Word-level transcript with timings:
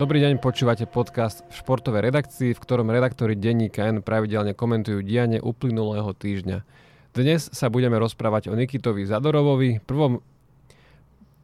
Dobrý 0.00 0.16
deň, 0.24 0.40
počúvate 0.40 0.88
podcast 0.88 1.44
v 1.52 1.60
športovej 1.60 2.08
redakcii, 2.08 2.56
v 2.56 2.62
ktorom 2.64 2.88
redaktori 2.88 3.36
denníka 3.36 3.84
N 3.84 4.00
pravidelne 4.00 4.56
komentujú 4.56 5.04
dianie 5.04 5.44
uplynulého 5.44 6.16
týždňa. 6.16 6.64
Dnes 7.12 7.52
sa 7.52 7.68
budeme 7.68 8.00
rozprávať 8.00 8.48
o 8.48 8.56
Nikitovi 8.56 9.04
Zadorovovi, 9.04 9.76
prvom 9.84 10.24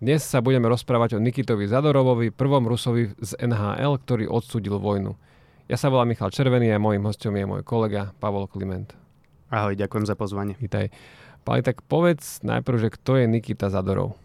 dnes 0.00 0.24
sa 0.24 0.40
budeme 0.40 0.72
rozprávať 0.72 1.20
o 1.20 1.20
Nikitovi 1.20 1.68
Zadorovovi, 1.68 2.32
prvom 2.32 2.64
Rusovi 2.64 3.12
z 3.20 3.36
NHL, 3.44 4.00
ktorý 4.00 4.24
odsúdil 4.24 4.80
vojnu. 4.80 5.12
Ja 5.68 5.76
sa 5.76 5.92
volám 5.92 6.16
Michal 6.16 6.32
Červený 6.32 6.72
a 6.72 6.80
môjim 6.80 7.04
hostom 7.04 7.36
je 7.36 7.44
môj 7.44 7.60
kolega 7.60 8.16
Pavol 8.24 8.48
Kliment. 8.48 8.96
Ahoj, 9.52 9.76
ďakujem 9.76 10.08
za 10.08 10.16
pozvanie. 10.16 10.56
Vítaj. 10.56 10.88
Pali, 11.44 11.60
tak 11.60 11.84
povedz 11.84 12.40
najprv, 12.40 12.88
že 12.88 12.88
kto 12.88 13.20
je 13.20 13.28
Nikita 13.28 13.68
Zadorov? 13.68 14.16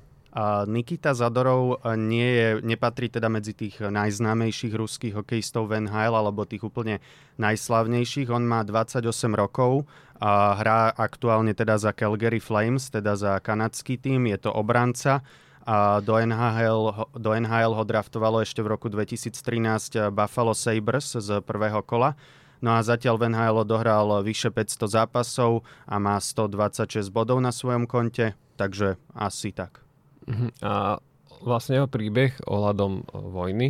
Nikita 0.63 1.11
Zadorov 1.11 1.83
e, 1.83 1.99
nie 1.99 2.29
je, 2.31 2.47
nepatrí 2.63 3.11
teda 3.11 3.27
medzi 3.27 3.51
tých 3.51 3.83
najznámejších 3.83 4.71
ruských 4.71 5.13
hokejistov 5.19 5.67
v 5.67 5.83
NHL 5.83 6.15
alebo 6.15 6.47
tých 6.47 6.63
úplne 6.63 7.03
najslavnejších. 7.35 8.31
On 8.31 8.39
má 8.39 8.63
28 8.63 9.03
rokov 9.35 9.83
a 10.23 10.55
hrá 10.55 10.95
aktuálne 10.95 11.51
teda 11.51 11.75
za 11.75 11.91
Calgary 11.91 12.39
Flames, 12.39 12.87
teda 12.87 13.19
za 13.19 13.43
kanadský 13.43 13.99
tým. 13.99 14.31
Je 14.31 14.39
to 14.39 14.55
obranca. 14.55 15.19
A 15.61 15.99
do 15.99 16.17
NHL, 16.17 17.11
do 17.13 17.31
NHL 17.37 17.75
ho 17.75 17.83
draftovalo 17.85 18.41
ešte 18.41 18.63
v 18.63 18.71
roku 18.71 18.87
2013 18.89 20.09
Buffalo 20.09 20.55
Sabres 20.55 21.11
z 21.11 21.43
prvého 21.43 21.83
kola. 21.83 22.15
No 22.63 22.77
a 22.77 22.85
zatiaľ 22.85 23.19
v 23.19 23.35
NHL 23.35 23.67
odohral 23.67 24.21
vyše 24.23 24.47
500 24.47 24.85
zápasov 24.85 25.67
a 25.85 25.99
má 25.99 26.15
126 26.21 27.11
bodov 27.11 27.41
na 27.43 27.51
svojom 27.51 27.83
konte, 27.83 28.37
takže 28.55 28.95
asi 29.11 29.51
tak. 29.51 29.90
Uh-huh. 30.27 30.49
A 30.61 31.01
vlastne 31.41 31.81
jeho 31.81 31.89
príbeh 31.89 32.37
ohľadom 32.45 33.01
e, 33.01 33.03
vojny 33.17 33.69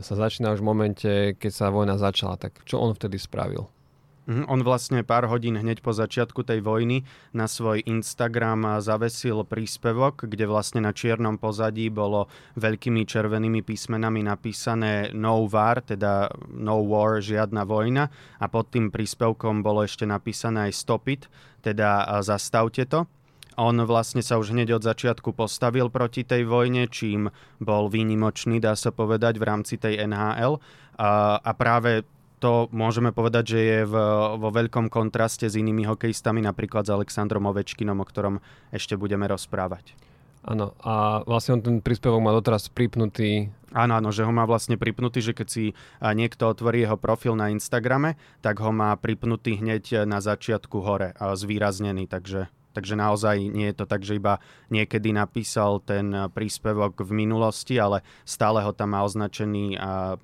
sa 0.00 0.18
začína 0.18 0.50
už 0.50 0.58
v 0.58 0.68
momente, 0.68 1.10
keď 1.38 1.52
sa 1.54 1.70
vojna 1.70 1.94
začala. 2.00 2.34
Tak 2.34 2.66
čo 2.66 2.82
on 2.82 2.96
vtedy 2.98 3.14
spravil? 3.14 3.70
Uh-huh. 4.24 4.48
On 4.48 4.56
vlastne 4.64 5.04
pár 5.04 5.28
hodín 5.28 5.60
hneď 5.60 5.84
po 5.84 5.92
začiatku 5.92 6.48
tej 6.48 6.64
vojny 6.64 7.04
na 7.36 7.44
svoj 7.44 7.84
Instagram 7.84 8.80
zavesil 8.80 9.44
príspevok, 9.44 10.24
kde 10.24 10.48
vlastne 10.48 10.80
na 10.80 10.96
čiernom 10.96 11.36
pozadí 11.36 11.92
bolo 11.92 12.32
veľkými 12.56 13.04
červenými 13.04 13.60
písmenami 13.60 14.24
napísané 14.24 15.12
No 15.12 15.44
War, 15.44 15.84
teda 15.84 16.32
No 16.56 16.88
War, 16.88 17.20
žiadna 17.20 17.68
vojna. 17.68 18.08
A 18.40 18.48
pod 18.48 18.72
tým 18.72 18.88
príspevkom 18.88 19.60
bolo 19.60 19.84
ešte 19.84 20.08
napísané 20.08 20.72
aj 20.72 20.72
Stop 20.72 21.04
it, 21.12 21.28
teda 21.60 22.08
zastavte 22.24 22.88
to. 22.88 23.04
On 23.56 23.76
vlastne 23.86 24.20
sa 24.20 24.38
už 24.38 24.50
hneď 24.50 24.78
od 24.78 24.82
začiatku 24.82 25.34
postavil 25.34 25.90
proti 25.90 26.26
tej 26.26 26.46
vojne, 26.46 26.90
čím 26.90 27.30
bol 27.62 27.86
výnimočný, 27.86 28.58
dá 28.58 28.74
sa 28.74 28.90
povedať, 28.90 29.38
v 29.38 29.44
rámci 29.46 29.74
tej 29.78 30.04
NHL. 30.06 30.58
A, 30.98 31.38
a 31.38 31.50
práve 31.54 32.06
to 32.42 32.68
môžeme 32.76 33.08
povedať, 33.08 33.56
že 33.56 33.60
je 33.64 33.80
v, 33.88 33.94
vo 34.36 34.48
veľkom 34.52 34.92
kontraste 34.92 35.48
s 35.48 35.56
inými 35.56 35.88
hokejistami, 35.88 36.44
napríklad 36.44 36.84
s 36.84 36.92
Alexandrom 36.92 37.48
Ovečkinom, 37.48 37.96
o 37.96 38.06
ktorom 38.06 38.44
ešte 38.68 39.00
budeme 39.00 39.24
rozprávať. 39.24 39.96
Áno, 40.44 40.76
a 40.84 41.24
vlastne 41.24 41.56
on 41.56 41.62
ten 41.64 41.76
príspevok 41.80 42.20
má 42.20 42.28
doteraz 42.36 42.68
pripnutý. 42.68 43.48
Áno, 43.72 43.96
áno, 43.96 44.12
že 44.12 44.28
ho 44.28 44.32
má 44.34 44.44
vlastne 44.44 44.76
pripnutý, 44.76 45.24
že 45.24 45.32
keď 45.32 45.48
si 45.48 45.72
niekto 46.04 46.52
otvorí 46.52 46.84
jeho 46.84 47.00
profil 47.00 47.32
na 47.32 47.48
Instagrame, 47.48 48.20
tak 48.44 48.60
ho 48.60 48.68
má 48.68 48.92
pripnutý 49.00 49.56
hneď 49.56 50.04
na 50.04 50.20
začiatku 50.20 50.84
hore, 50.84 51.16
zvýraznený, 51.16 52.12
takže 52.12 52.52
Takže 52.74 52.98
naozaj 52.98 53.38
nie 53.38 53.70
je 53.70 53.76
to 53.78 53.86
tak, 53.86 54.02
že 54.02 54.18
iba 54.18 54.42
niekedy 54.68 55.14
napísal 55.14 55.78
ten 55.78 56.10
príspevok 56.34 57.06
v 57.06 57.14
minulosti, 57.14 57.78
ale 57.78 58.02
stále 58.26 58.60
ho 58.66 58.74
tam 58.74 58.98
má 58.98 59.06
označený 59.06 59.78
a, 59.78 60.18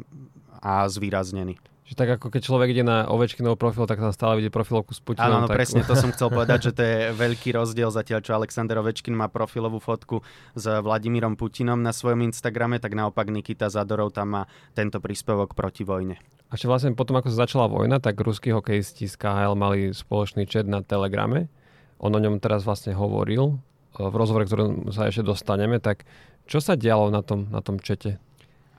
a 0.59 0.73
zvýraznený. 0.91 1.71
Čiže 1.91 2.07
tak 2.07 2.23
ako 2.23 2.31
keď 2.31 2.43
človek 2.47 2.69
ide 2.71 2.87
na 2.87 3.03
Ovečkinov 3.11 3.59
profil, 3.59 3.83
tak 3.83 3.99
tam 3.99 4.15
stále 4.15 4.39
vidie 4.39 4.47
profilovku 4.47 4.95
s 4.95 5.03
Putinom. 5.03 5.27
Áno, 5.27 5.39
no, 5.43 5.51
tak... 5.51 5.59
presne, 5.59 5.83
to 5.83 5.99
som 5.99 6.15
chcel 6.15 6.31
povedať, 6.31 6.71
že 6.71 6.73
to 6.79 6.83
je 6.87 6.99
veľký 7.27 7.51
rozdiel 7.51 7.91
zatiaľ, 7.91 8.23
čo 8.23 8.39
Alexander 8.39 8.79
Ovečkin 8.79 9.11
má 9.11 9.27
profilovú 9.27 9.83
fotku 9.83 10.23
s 10.55 10.71
Vladimírom 10.71 11.35
Putinom 11.35 11.83
na 11.83 11.91
svojom 11.91 12.23
Instagrame, 12.23 12.79
tak 12.79 12.95
naopak 12.95 13.27
Nikita 13.35 13.67
Zadorov 13.75 14.15
tam 14.15 14.39
má 14.39 14.43
tento 14.71 15.03
príspevok 15.03 15.59
proti 15.59 15.83
vojne. 15.83 16.23
A 16.47 16.55
ešte 16.55 16.71
vlastne 16.71 16.95
potom, 16.95 17.19
ako 17.19 17.27
sa 17.35 17.43
začala 17.43 17.67
vojna, 17.67 17.99
tak 17.99 18.23
ruskí 18.23 18.55
hokejisti 18.55 19.11
z 19.11 19.19
KHL 19.19 19.59
mali 19.59 19.91
spoločný 19.91 20.47
chat 20.47 20.71
na 20.71 20.87
Telegrame 20.87 21.51
on 22.01 22.17
o 22.17 22.21
ňom 22.21 22.41
teraz 22.41 22.65
vlastne 22.65 22.97
hovoril 22.97 23.61
e, 23.95 24.01
v 24.01 24.15
rozhovore, 24.17 24.49
ktorom 24.49 24.89
sa 24.91 25.07
ešte 25.07 25.23
dostaneme, 25.23 25.79
tak 25.79 26.09
čo 26.49 26.59
sa 26.59 26.75
dialo 26.75 27.13
na 27.13 27.21
tom, 27.21 27.47
na 27.53 27.61
tom 27.61 27.79
čete? 27.79 28.17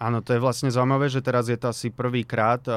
Áno, 0.01 0.25
to 0.25 0.33
je 0.33 0.41
vlastne 0.41 0.73
zaujímavé, 0.73 1.13
že 1.13 1.21
teraz 1.21 1.45
je 1.45 1.55
to 1.61 1.69
asi 1.69 1.93
prvýkrát, 1.93 2.65
e, 2.65 2.73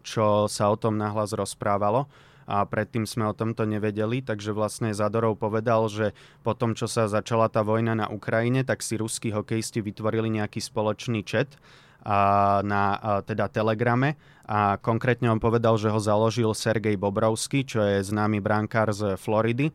čo 0.00 0.48
sa 0.48 0.72
o 0.72 0.76
tom 0.80 0.96
nahlas 0.96 1.36
rozprávalo 1.36 2.08
a 2.48 2.66
predtým 2.66 3.06
sme 3.06 3.30
o 3.30 3.36
tomto 3.36 3.62
nevedeli, 3.68 4.24
takže 4.24 4.50
vlastne 4.50 4.90
Zadorov 4.90 5.38
povedal, 5.38 5.86
že 5.86 6.16
po 6.42 6.56
tom, 6.58 6.74
čo 6.74 6.90
sa 6.90 7.06
začala 7.06 7.46
tá 7.46 7.62
vojna 7.62 7.94
na 7.94 8.06
Ukrajine, 8.10 8.66
tak 8.66 8.82
si 8.82 8.98
ruskí 8.98 9.30
hokejisti 9.30 9.78
vytvorili 9.78 10.32
nejaký 10.32 10.58
spoločný 10.58 11.22
chat 11.22 11.54
na 12.02 12.84
teda 13.22 13.46
Telegrame 13.46 14.18
a 14.42 14.76
konkrétne 14.76 15.30
on 15.30 15.38
povedal, 15.38 15.78
že 15.78 15.88
ho 15.88 16.02
založil 16.02 16.50
Sergej 16.50 16.98
Bobrovský, 16.98 17.62
čo 17.62 17.78
je 17.82 18.02
známy 18.02 18.42
brankár 18.42 18.90
z 18.90 19.14
Floridy 19.14 19.70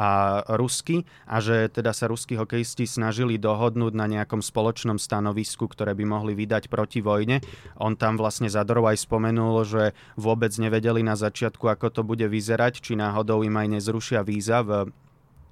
a 0.00 0.40
rusky 0.56 1.04
a 1.26 1.42
že 1.42 1.68
teda 1.68 1.90
sa 1.92 2.08
ruskí 2.08 2.38
hokejisti 2.38 2.86
snažili 2.86 3.36
dohodnúť 3.36 3.92
na 3.92 4.06
nejakom 4.08 4.40
spoločnom 4.40 4.96
stanovisku, 4.96 5.66
ktoré 5.66 5.92
by 5.98 6.04
mohli 6.08 6.32
vydať 6.38 6.72
proti 6.72 7.04
vojne. 7.04 7.42
On 7.76 7.92
tam 7.98 8.16
vlastne 8.16 8.48
Zadorov 8.48 8.90
aj 8.90 9.02
spomenul, 9.02 9.66
že 9.66 9.92
vôbec 10.16 10.54
nevedeli 10.56 11.04
na 11.04 11.18
začiatku, 11.18 11.68
ako 11.68 11.90
to 11.90 12.02
bude 12.06 12.24
vyzerať, 12.24 12.80
či 12.80 12.96
náhodou 12.96 13.44
im 13.44 13.54
aj 13.54 13.78
nezrušia 13.78 14.24
víza 14.24 14.64
v 14.64 14.88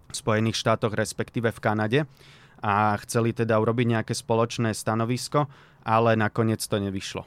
Spojených 0.08 0.56
štátoch, 0.56 0.96
respektíve 0.96 1.52
v 1.52 1.62
Kanade 1.62 2.00
a 2.62 2.98
chceli 3.02 3.34
teda 3.34 3.58
urobiť 3.58 3.86
nejaké 3.98 4.14
spoločné 4.14 4.74
stanovisko 4.74 5.46
ale 5.88 6.20
nakoniec 6.20 6.60
to 6.60 6.76
nevyšlo. 6.76 7.24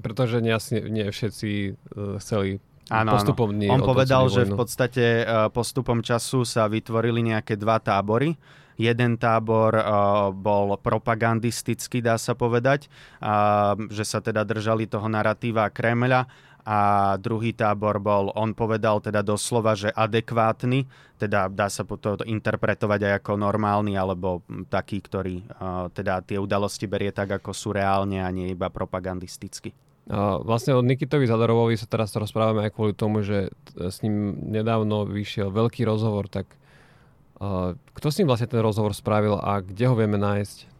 Pretože 0.00 0.40
nie, 0.40 0.56
nie 0.88 1.06
všetci 1.12 1.50
uh, 1.92 2.16
chceli 2.22 2.64
Áno, 2.88 3.20
postupom 3.20 3.52
áno. 3.52 3.68
On 3.76 3.84
povedal, 3.84 4.32
že 4.32 4.48
v 4.48 4.56
podstate 4.56 5.04
uh, 5.20 5.52
postupom 5.52 6.00
času 6.00 6.48
sa 6.48 6.64
vytvorili 6.72 7.20
nejaké 7.20 7.60
dva 7.60 7.76
tábory. 7.76 8.32
Jeden 8.80 9.20
tábor 9.20 9.76
uh, 9.76 9.84
bol 10.32 10.72
propagandistický, 10.80 12.00
dá 12.00 12.16
sa 12.16 12.38
povedať, 12.38 12.86
že 13.90 14.04
sa 14.06 14.22
teda 14.22 14.46
držali 14.46 14.86
toho 14.86 15.10
narratíva 15.10 15.66
Kremľa 15.68 16.30
a 16.68 16.78
druhý 17.16 17.56
tábor 17.56 17.96
bol, 17.96 18.28
on 18.36 18.52
povedal 18.52 19.00
teda 19.00 19.24
doslova, 19.24 19.72
že 19.72 19.88
adekvátny, 19.88 20.84
teda 21.16 21.48
dá 21.48 21.72
sa 21.72 21.88
to 21.88 22.20
interpretovať 22.28 23.00
aj 23.08 23.12
ako 23.24 23.40
normálny, 23.40 23.96
alebo 23.96 24.44
taký, 24.68 25.00
ktorý 25.00 25.48
uh, 25.48 25.88
teda 25.88 26.20
tie 26.20 26.36
udalosti 26.36 26.84
berie 26.84 27.08
tak, 27.08 27.40
ako 27.40 27.56
sú 27.56 27.72
reálne 27.72 28.20
a 28.20 28.28
nie 28.28 28.52
iba 28.52 28.68
propagandisticky. 28.68 29.72
Vlastne 30.08 30.72
od 30.72 30.88
Nikitovi 30.88 31.28
Zadorovovi 31.28 31.76
sa 31.76 31.84
teraz 31.84 32.16
rozprávame 32.16 32.64
aj 32.64 32.72
kvôli 32.72 32.96
tomu, 32.96 33.20
že 33.20 33.52
s 33.76 34.00
ním 34.00 34.40
nedávno 34.40 35.04
vyšiel 35.04 35.52
veľký 35.52 35.84
rozhovor, 35.84 36.32
tak 36.32 36.48
uh, 37.40 37.76
kto 37.92 38.06
s 38.12 38.16
ním 38.20 38.28
vlastne 38.28 38.48
ten 38.48 38.60
rozhovor 38.60 38.96
spravil 38.96 39.36
a 39.36 39.60
kde 39.60 39.84
ho 39.88 39.96
vieme 39.96 40.16
nájsť? 40.16 40.77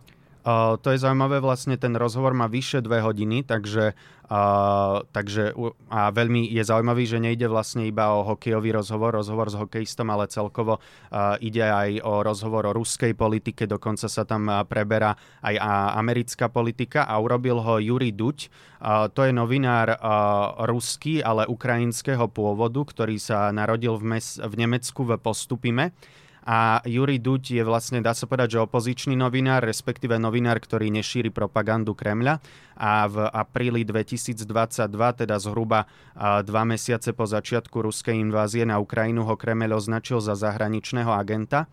Uh, 0.49 0.81
to 0.81 0.97
je 0.97 1.05
zaujímavé, 1.05 1.45
vlastne 1.45 1.77
ten 1.77 1.93
rozhovor 1.93 2.33
má 2.33 2.49
vyše 2.49 2.81
dve 2.81 3.05
hodiny, 3.05 3.45
takže, 3.45 3.93
uh, 4.33 5.05
takže 5.13 5.53
a 5.93 6.09
veľmi 6.09 6.49
je 6.49 6.65
zaujímavý, 6.65 7.05
že 7.05 7.21
nejde 7.21 7.45
vlastne 7.53 7.85
iba 7.85 8.17
o 8.17 8.25
hokejový 8.25 8.73
rozhovor, 8.73 9.13
rozhovor 9.13 9.53
s 9.53 9.61
hokejistom, 9.61 10.09
ale 10.09 10.25
celkovo 10.33 10.81
uh, 10.81 11.37
ide 11.45 11.69
aj 11.69 12.01
o 12.01 12.25
rozhovor 12.25 12.65
o 12.65 12.73
ruskej 12.73 13.13
politike, 13.13 13.69
dokonca 13.69 14.09
sa 14.09 14.25
tam 14.25 14.49
preberá 14.65 15.13
aj 15.45 15.61
americká 16.01 16.49
politika 16.49 17.05
a 17.05 17.21
urobil 17.21 17.61
ho 17.61 17.77
Juri 17.77 18.17
Duť. 18.17 18.49
Uh, 18.81 19.13
to 19.13 19.29
je 19.29 19.37
novinár 19.37 20.01
uh, 20.01 20.65
ruský, 20.65 21.21
ale 21.21 21.45
ukrajinského 21.45 22.25
pôvodu, 22.33 22.81
ktorý 22.89 23.21
sa 23.21 23.53
narodil 23.53 24.01
v, 24.01 24.17
mes- 24.17 24.41
v 24.41 24.55
Nemecku 24.57 25.05
v 25.05 25.21
Postupime 25.21 25.93
a 26.49 26.81
Juri 26.89 27.21
Duď 27.21 27.61
je 27.61 27.63
vlastne, 27.63 28.01
dá 28.01 28.17
sa 28.17 28.25
povedať, 28.25 28.57
že 28.57 28.65
opozičný 28.65 29.13
novinár, 29.13 29.61
respektíve 29.69 30.17
novinár, 30.17 30.57
ktorý 30.57 30.89
nešíri 30.89 31.29
propagandu 31.29 31.93
Kremľa. 31.93 32.41
A 32.73 33.05
v 33.05 33.29
apríli 33.29 33.85
2022, 33.85 34.49
teda 34.97 35.37
zhruba 35.37 35.85
dva 36.17 36.63
mesiace 36.65 37.13
po 37.13 37.29
začiatku 37.29 37.85
ruskej 37.85 38.17
invázie 38.17 38.65
na 38.65 38.81
Ukrajinu 38.81 39.29
ho 39.29 39.37
Kremľ 39.37 39.77
označil 39.77 40.25
za 40.25 40.33
zahraničného 40.41 41.13
agenta 41.13 41.69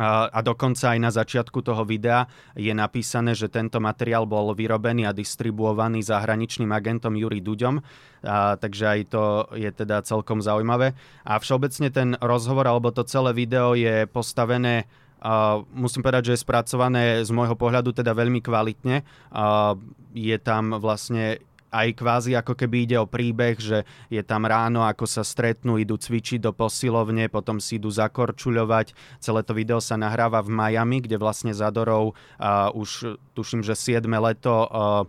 a 0.00 0.40
dokonca 0.40 0.96
aj 0.96 0.98
na 1.04 1.12
začiatku 1.12 1.60
toho 1.60 1.84
videa 1.84 2.24
je 2.56 2.72
napísané, 2.72 3.36
že 3.36 3.52
tento 3.52 3.76
materiál 3.76 4.24
bol 4.24 4.56
vyrobený 4.56 5.04
a 5.04 5.12
distribuovaný 5.12 6.00
zahraničným 6.00 6.72
agentom 6.72 7.12
Juri 7.12 7.44
Duďom, 7.44 7.84
a, 8.24 8.56
takže 8.56 8.84
aj 8.88 9.00
to 9.12 9.22
je 9.52 9.68
teda 9.68 10.00
celkom 10.00 10.40
zaujímavé. 10.40 10.96
A 11.28 11.36
všeobecne 11.36 11.92
ten 11.92 12.16
rozhovor 12.24 12.64
alebo 12.64 12.88
to 12.88 13.04
celé 13.04 13.36
video 13.36 13.76
je 13.76 14.08
postavené 14.08 14.88
Uh, 15.22 15.62
musím 15.70 16.02
povedať, 16.02 16.26
že 16.26 16.32
je 16.34 16.42
spracované 16.42 17.22
z 17.22 17.30
môjho 17.30 17.54
pohľadu 17.54 17.94
teda 17.94 18.10
veľmi 18.10 18.42
kvalitne. 18.42 19.06
Uh, 19.30 19.78
je 20.18 20.34
tam 20.42 20.82
vlastne 20.82 21.38
aj 21.72 21.88
kvázi 21.96 22.36
ako 22.36 22.52
keby 22.52 22.84
ide 22.84 22.96
o 23.00 23.08
príbeh, 23.08 23.56
že 23.56 23.88
je 24.12 24.20
tam 24.20 24.44
ráno, 24.44 24.84
ako 24.84 25.08
sa 25.08 25.24
stretnú, 25.24 25.80
idú 25.80 25.96
cvičiť 25.96 26.44
do 26.44 26.52
posilovne, 26.52 27.32
potom 27.32 27.56
si 27.56 27.80
idú 27.80 27.88
zakorčuľovať. 27.88 28.92
Celé 29.18 29.40
to 29.40 29.56
video 29.56 29.80
sa 29.80 29.96
nahráva 29.96 30.44
v 30.44 30.52
Miami, 30.52 31.00
kde 31.00 31.16
vlastne 31.16 31.56
Zadorov 31.56 32.12
uh, 32.12 32.68
už 32.76 33.16
tuším, 33.32 33.64
že 33.64 33.72
7 33.72 34.04
leto 34.04 34.52
uh, 34.52 35.08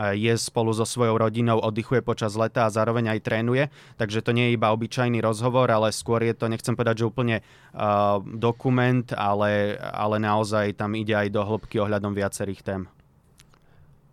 je 0.00 0.32
spolu 0.38 0.72
so 0.72 0.86
svojou 0.86 1.18
rodinou, 1.18 1.60
oddychuje 1.60 2.00
počas 2.00 2.32
leta 2.38 2.64
a 2.66 2.72
zároveň 2.72 3.14
aj 3.14 3.20
trénuje. 3.26 3.68
Takže 4.00 4.24
to 4.24 4.34
nie 4.34 4.50
je 4.50 4.56
iba 4.56 4.72
obyčajný 4.72 5.20
rozhovor, 5.20 5.68
ale 5.68 5.94
skôr 5.94 6.24
je 6.24 6.34
to, 6.34 6.48
nechcem 6.48 6.74
povedať, 6.74 7.04
že 7.04 7.10
úplne 7.10 7.36
uh, 7.42 8.18
dokument, 8.22 9.04
ale, 9.14 9.76
ale 9.78 10.16
naozaj 10.18 10.78
tam 10.78 10.96
ide 10.96 11.14
aj 11.14 11.28
do 11.30 11.42
hĺbky 11.44 11.78
ohľadom 11.82 12.16
viacerých 12.16 12.62
tém. 12.64 12.82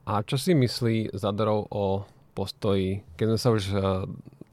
A 0.08 0.24
čo 0.24 0.40
si 0.40 0.56
myslí 0.56 1.12
Zadorov 1.12 1.68
o 1.68 2.08
postoji, 2.32 3.04
keď 3.20 3.26
sme 3.36 3.40
sa 3.40 3.50
už 3.52 3.64
uh, 3.76 3.80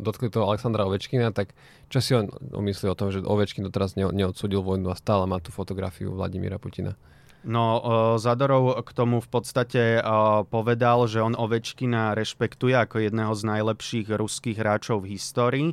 dotkli 0.03 0.27
toho 0.27 0.51
Alexandra 0.51 0.83
Ovečkina, 0.83 1.31
tak 1.31 1.55
čo 1.95 2.03
si 2.03 2.11
on 2.11 2.27
myslí 2.51 2.91
o 2.91 2.99
tom, 2.99 3.15
že 3.15 3.23
Ovečkin 3.23 3.63
doteraz 3.63 3.95
neodsudil 3.95 4.59
vojnu 4.59 4.91
a 4.91 4.99
stále 4.99 5.31
má 5.31 5.39
tú 5.39 5.55
fotografiu 5.55 6.11
Vladimíra 6.11 6.59
Putina? 6.59 6.99
No, 7.47 7.79
uh, 7.79 7.83
Zadorov 8.19 8.83
k 8.83 8.91
tomu 8.97 9.23
v 9.23 9.29
podstate 9.31 10.03
uh, 10.03 10.43
povedal, 10.43 11.07
že 11.07 11.23
on 11.23 11.39
Ovečkina 11.39 12.19
rešpektuje 12.19 12.75
ako 12.75 13.07
jedného 13.07 13.31
z 13.39 13.43
najlepších 13.47 14.11
ruských 14.11 14.59
hráčov 14.59 15.07
v 15.07 15.15
histórii 15.15 15.69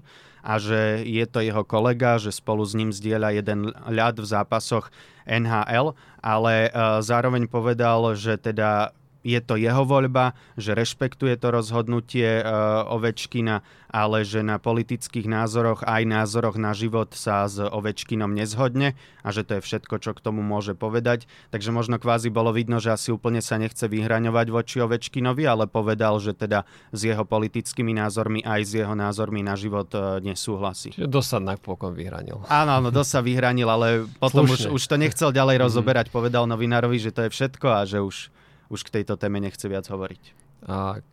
a 0.45 0.61
že 0.61 1.01
je 1.09 1.25
to 1.25 1.41
jeho 1.41 1.65
kolega, 1.65 2.21
že 2.21 2.29
spolu 2.29 2.61
s 2.67 2.77
ním 2.77 2.93
zdieľa 2.93 3.29
jeden 3.33 3.73
ľad 3.73 4.21
v 4.21 4.29
zápasoch 4.29 4.93
NHL, 5.25 5.93
ale 6.17 6.73
zároveň 7.05 7.45
povedal, 7.45 8.17
že 8.17 8.41
teda 8.41 8.89
je 9.21 9.39
to 9.41 9.57
jeho 9.57 9.85
voľba, 9.85 10.33
že 10.57 10.73
rešpektuje 10.73 11.37
to 11.37 11.53
rozhodnutie 11.53 12.41
uh, 12.41 12.85
Ovečkina, 12.89 13.61
ale 13.91 14.23
že 14.25 14.41
na 14.41 14.57
politických 14.57 15.27
názoroch 15.27 15.85
aj 15.85 16.07
názoroch 16.07 16.57
na 16.57 16.71
život 16.73 17.13
sa 17.13 17.45
s 17.45 17.61
Ovečkinom 17.61 18.33
nezhodne 18.33 18.97
a 19.21 19.29
že 19.29 19.45
to 19.45 19.59
je 19.59 19.61
všetko, 19.61 20.01
čo 20.01 20.11
k 20.17 20.23
tomu 20.23 20.41
môže 20.41 20.73
povedať. 20.73 21.29
Takže 21.53 21.69
možno 21.69 22.01
kvázi 22.01 22.33
bolo 22.33 22.55
vidno, 22.55 22.81
že 22.81 22.95
asi 22.95 23.13
úplne 23.13 23.43
sa 23.43 23.61
nechce 23.61 23.85
vyhraňovať 23.85 24.47
voči 24.49 24.77
Ovečkinovi, 24.81 25.43
ale 25.45 25.69
povedal, 25.69 26.17
že 26.17 26.33
teda 26.33 26.65
s 26.89 27.01
jeho 27.05 27.21
politickými 27.27 27.93
názormi 27.93 28.41
aj 28.41 28.61
s 28.65 28.71
jeho 28.81 28.95
názormi 28.97 29.45
na 29.45 29.53
život 29.53 29.91
uh, 29.93 30.17
nesúhlasí. 30.23 30.97
Čiže 30.97 31.11
dosť 31.11 31.29
sa 31.29 31.39
napokon 31.43 31.93
vyhranil. 31.93 32.41
Áno, 32.49 32.81
áno, 32.81 32.89
dosť 32.89 33.09
sa 33.11 33.21
vyhranil, 33.21 33.69
ale 33.69 34.09
potom 34.17 34.49
už, 34.49 34.73
už 34.73 34.81
to 34.81 34.95
nechcel 34.97 35.29
ďalej 35.29 35.61
rozoberať. 35.61 36.09
Povedal 36.09 36.49
novinárovi, 36.49 36.97
že 36.97 37.13
to 37.13 37.27
je 37.27 37.29
všetko 37.29 37.67
a 37.69 37.81
že 37.85 38.01
už 38.01 38.31
už 38.71 38.87
k 38.87 39.03
tejto 39.03 39.19
téme 39.19 39.43
nechce 39.43 39.67
viac 39.67 39.83
hovoriť. 39.83 40.23
A 40.71 41.03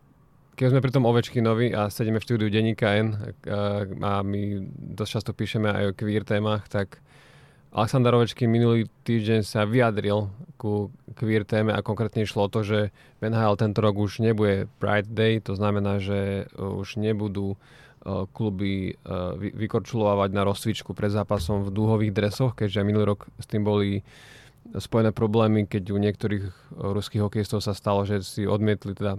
keď 0.55 0.71
sme 0.71 0.83
pri 0.83 0.95
tom 0.95 1.03
Ovečkinovi 1.03 1.75
a 1.75 1.91
sedíme 1.91 2.19
v 2.19 2.25
štúdiu 2.25 2.47
Denníka 2.47 2.95
N 2.95 3.35
a 3.99 4.23
my 4.23 4.63
dosť 4.95 5.11
často 5.11 5.31
píšeme 5.35 5.67
aj 5.67 5.83
o 5.91 5.95
queer 5.95 6.23
témach, 6.23 6.67
tak 6.71 7.03
Aleksandar 7.69 8.17
Ovečkin 8.17 8.49
minulý 8.49 8.89
týždeň 9.05 9.45
sa 9.45 9.63
vyjadril 9.63 10.31
ku 10.57 10.89
queer 11.13 11.45
téme 11.45 11.69
a 11.69 11.85
konkrétne 11.85 12.25
išlo 12.25 12.47
o 12.47 12.51
to, 12.51 12.65
že 12.65 12.89
v 13.19 13.29
NHL 13.29 13.61
tento 13.61 13.79
rok 13.83 13.95
už 13.99 14.25
nebude 14.25 14.65
Pride 14.81 15.11
Day, 15.11 15.37
to 15.37 15.53
znamená, 15.53 16.01
že 16.01 16.49
už 16.55 16.97
nebudú 16.97 17.55
kluby 18.33 18.95
vykorčulovať 19.39 20.29
na 20.31 20.47
rozcvičku 20.47 20.95
pred 20.95 21.11
zápasom 21.11 21.67
v 21.67 21.75
dúhových 21.75 22.15
dresoch, 22.15 22.55
keďže 22.55 22.87
minulý 22.87 23.15
rok 23.15 23.27
s 23.37 23.45
tým 23.45 23.61
boli 23.61 24.01
spojené 24.77 25.09
problémy, 25.09 25.65
keď 25.65 25.89
u 25.89 25.97
niektorých 25.97 26.45
eh, 26.45 26.53
ruských 26.77 27.25
hokejistov 27.25 27.65
sa 27.65 27.73
stalo, 27.73 28.05
že 28.05 28.21
si 28.21 28.45
odmietli, 28.45 28.93
teda 28.93 29.17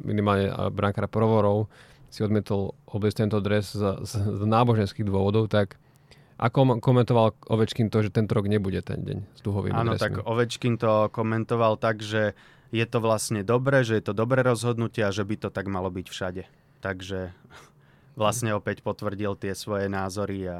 minimálne 0.00 0.48
eh, 0.48 0.54
brankár 0.72 1.10
Provorov 1.10 1.68
si 2.08 2.24
odmietol 2.24 2.72
obliecť 2.88 3.28
tento 3.28 3.38
dres 3.44 3.68
z, 3.76 3.84
z, 4.08 4.12
z 4.16 4.42
náboženských 4.48 5.04
dôvodov, 5.04 5.52
tak 5.52 5.76
ako 6.38 6.78
komentoval 6.80 7.34
Ovečkin 7.50 7.90
to, 7.90 8.00
že 8.00 8.14
tento 8.14 8.32
rok 8.32 8.46
nebude 8.46 8.78
ten 8.80 9.02
deň 9.02 9.18
s 9.36 9.40
duhovými 9.42 9.74
Áno, 9.74 9.92
dresmi? 9.98 10.22
tak 10.22 10.24
Ovečkin 10.24 10.78
to 10.78 11.10
komentoval 11.10 11.76
tak, 11.76 12.00
že 12.00 12.32
je 12.70 12.86
to 12.86 13.02
vlastne 13.02 13.42
dobré, 13.42 13.82
že 13.82 13.98
je 13.98 14.04
to 14.08 14.14
dobré 14.14 14.40
rozhodnutie 14.46 15.02
a 15.04 15.12
že 15.12 15.26
by 15.26 15.34
to 15.36 15.48
tak 15.50 15.66
malo 15.66 15.90
byť 15.90 16.06
všade. 16.08 16.42
Takže 16.80 17.34
vlastne 18.20 18.54
opäť 18.54 18.80
potvrdil 18.80 19.34
tie 19.36 19.52
svoje 19.52 19.90
názory 19.90 20.48
a, 20.48 20.58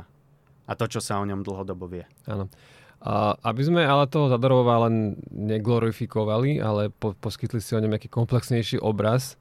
a 0.66 0.72
to, 0.74 0.84
čo 0.84 1.00
sa 1.00 1.22
o 1.22 1.24
ňom 1.24 1.46
dlhodobo 1.46 1.86
vie. 1.86 2.04
Áno. 2.26 2.50
A 2.98 3.38
aby 3.46 3.62
sme 3.62 3.86
ale 3.86 4.10
toho 4.10 4.26
Zadorova 4.26 4.90
len 4.90 5.14
neglorifikovali, 5.30 6.58
ale 6.58 6.90
po, 6.90 7.14
poskytli 7.14 7.62
si 7.62 7.78
o 7.78 7.82
ňom 7.82 7.94
nejaký 7.94 8.10
komplexnejší 8.10 8.82
obraz, 8.82 9.38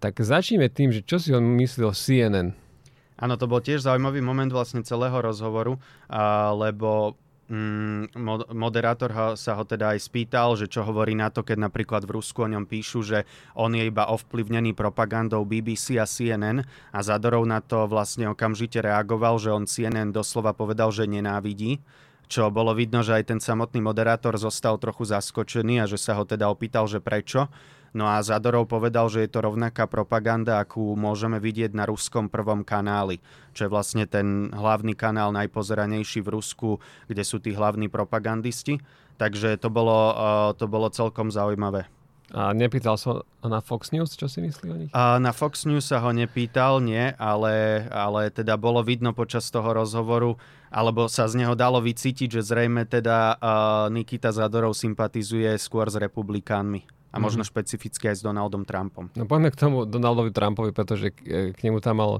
tak 0.00 0.16
začneme 0.16 0.72
tým, 0.72 0.94
že 0.94 1.04
čo 1.04 1.20
si 1.20 1.36
on 1.36 1.44
myslel 1.60 1.92
o 1.92 1.94
CNN. 1.94 2.56
Áno, 3.18 3.34
to 3.34 3.50
bol 3.50 3.58
tiež 3.58 3.82
zaujímavý 3.82 4.22
moment 4.22 4.48
vlastne 4.48 4.86
celého 4.86 5.18
rozhovoru, 5.20 5.76
a, 6.06 6.54
lebo 6.54 7.18
mm, 7.50 8.14
moderátor 8.54 9.34
sa 9.34 9.58
ho 9.58 9.66
teda 9.66 9.92
aj 9.92 10.06
spýtal, 10.06 10.54
že 10.54 10.70
čo 10.70 10.86
hovorí 10.86 11.18
na 11.18 11.28
to, 11.28 11.42
keď 11.42 11.66
napríklad 11.66 12.06
v 12.06 12.14
Rusku 12.14 12.46
o 12.46 12.48
ňom 12.48 12.64
píšu, 12.64 13.02
že 13.02 13.28
on 13.58 13.74
je 13.74 13.84
iba 13.84 14.06
ovplyvnený 14.06 14.72
propagandou 14.72 15.42
BBC 15.42 15.98
a 15.98 16.06
CNN 16.06 16.62
a 16.94 16.98
Zadorov 17.02 17.42
na 17.42 17.58
to 17.58 17.90
vlastne 17.90 18.30
okamžite 18.30 18.78
reagoval, 18.78 19.42
že 19.42 19.50
on 19.50 19.66
CNN 19.66 20.14
doslova 20.14 20.54
povedal, 20.54 20.94
že 20.94 21.10
nenávidí 21.10 21.82
čo 22.28 22.52
bolo 22.52 22.76
vidno, 22.76 23.00
že 23.00 23.16
aj 23.16 23.24
ten 23.34 23.40
samotný 23.40 23.80
moderátor 23.80 24.36
zostal 24.36 24.76
trochu 24.76 25.08
zaskočený 25.08 25.82
a 25.82 25.88
že 25.88 25.96
sa 25.96 26.14
ho 26.14 26.28
teda 26.28 26.46
opýtal, 26.52 26.84
že 26.84 27.00
prečo. 27.00 27.48
No 27.96 28.04
a 28.04 28.20
Zadorov 28.20 28.68
povedal, 28.68 29.08
že 29.08 29.24
je 29.24 29.30
to 29.32 29.40
rovnaká 29.40 29.88
propaganda, 29.88 30.60
akú 30.60 30.92
môžeme 30.92 31.40
vidieť 31.40 31.72
na 31.72 31.88
ruskom 31.88 32.28
prvom 32.28 32.60
kanáli, 32.60 33.16
čo 33.56 33.64
je 33.64 33.72
vlastne 33.72 34.04
ten 34.04 34.52
hlavný 34.52 34.92
kanál 34.92 35.32
najpozeranejší 35.32 36.20
v 36.20 36.32
Rusku, 36.36 36.70
kde 37.08 37.24
sú 37.24 37.40
tí 37.40 37.56
hlavní 37.56 37.88
propagandisti. 37.88 38.76
Takže 39.16 39.56
to 39.56 39.72
bolo, 39.72 39.98
eh, 40.12 40.50
to 40.60 40.68
bolo 40.68 40.92
celkom 40.92 41.32
zaujímavé. 41.32 41.97
A 42.28 42.52
nepýtal 42.52 43.00
sa 43.00 43.24
na 43.40 43.64
Fox 43.64 43.88
News, 43.88 44.12
čo 44.12 44.28
si 44.28 44.44
myslí 44.44 44.66
o 44.68 44.76
nich? 44.76 44.90
A 44.92 45.16
na 45.16 45.32
Fox 45.32 45.64
News 45.64 45.88
sa 45.88 45.96
ho 46.04 46.12
nepýtal, 46.12 46.84
nie, 46.84 47.16
ale, 47.16 47.88
ale 47.88 48.28
teda 48.28 48.60
bolo 48.60 48.84
vidno 48.84 49.16
počas 49.16 49.48
toho 49.48 49.72
rozhovoru, 49.72 50.36
alebo 50.68 51.08
sa 51.08 51.24
z 51.24 51.40
neho 51.40 51.56
dalo 51.56 51.80
vycítiť, 51.80 52.28
že 52.28 52.44
zrejme 52.44 52.84
teda 52.84 53.40
uh, 53.40 53.88
Nikita 53.88 54.28
Zadorov 54.28 54.76
sympatizuje 54.76 55.56
skôr 55.56 55.88
s 55.88 55.96
republikánmi. 55.96 56.84
A 57.08 57.16
možno 57.16 57.40
mm-hmm. 57.40 57.56
špecificky 57.56 58.04
aj 58.12 58.20
s 58.20 58.22
Donaldom 58.22 58.68
Trumpom. 58.68 59.08
No 59.16 59.24
poďme 59.24 59.48
k 59.48 59.56
tomu 59.56 59.88
Donaldovi 59.88 60.28
Trumpovi, 60.28 60.76
pretože 60.76 61.08
k, 61.08 61.56
k 61.56 61.58
nemu 61.64 61.80
tam 61.80 62.04
mal 62.04 62.12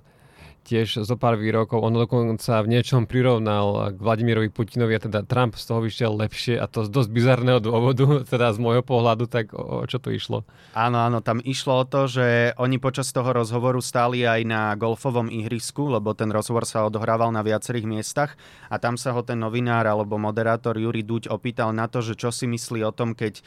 tiež 0.69 1.09
zo 1.09 1.17
pár 1.17 1.41
výrokov. 1.41 1.81
On 1.81 1.97
dokonca 1.97 2.61
v 2.61 2.69
niečom 2.77 3.09
prirovnal 3.09 3.97
k 3.97 3.99
Vladimirovi 3.99 4.53
Putinovi 4.53 4.93
a 4.93 5.01
teda 5.01 5.25
Trump 5.25 5.57
z 5.57 5.65
toho 5.65 5.81
vyšiel 5.81 6.13
lepšie 6.13 6.61
a 6.61 6.69
to 6.69 6.85
z 6.85 6.93
dosť 6.93 7.09
bizarného 7.09 7.61
dôvodu, 7.65 8.21
teda 8.33 8.53
z 8.53 8.59
môjho 8.61 8.85
pohľadu, 8.85 9.25
tak 9.25 9.57
o, 9.57 9.81
o 9.81 9.87
čo 9.89 9.97
to 9.97 10.13
išlo? 10.13 10.45
Áno, 10.77 11.01
áno, 11.01 11.25
tam 11.25 11.41
išlo 11.41 11.81
o 11.81 11.89
to, 11.89 12.05
že 12.05 12.53
oni 12.61 12.77
počas 12.77 13.09
toho 13.09 13.33
rozhovoru 13.33 13.81
stáli 13.81 14.29
aj 14.29 14.45
na 14.45 14.77
golfovom 14.77 15.33
ihrisku, 15.33 15.89
lebo 15.89 16.13
ten 16.13 16.29
rozhovor 16.29 16.69
sa 16.69 16.85
odohrával 16.85 17.33
na 17.33 17.41
viacerých 17.41 17.89
miestach 17.89 18.37
a 18.69 18.77
tam 18.77 19.01
sa 19.01 19.17
ho 19.17 19.25
ten 19.25 19.41
novinár 19.41 19.89
alebo 19.89 20.21
moderátor 20.21 20.77
Juri 20.77 21.01
Duď 21.01 21.33
opýtal 21.33 21.73
na 21.73 21.89
to, 21.89 22.05
že 22.05 22.13
čo 22.13 22.29
si 22.29 22.45
myslí 22.45 22.85
o 22.85 22.93
tom, 22.93 23.17
keď 23.17 23.41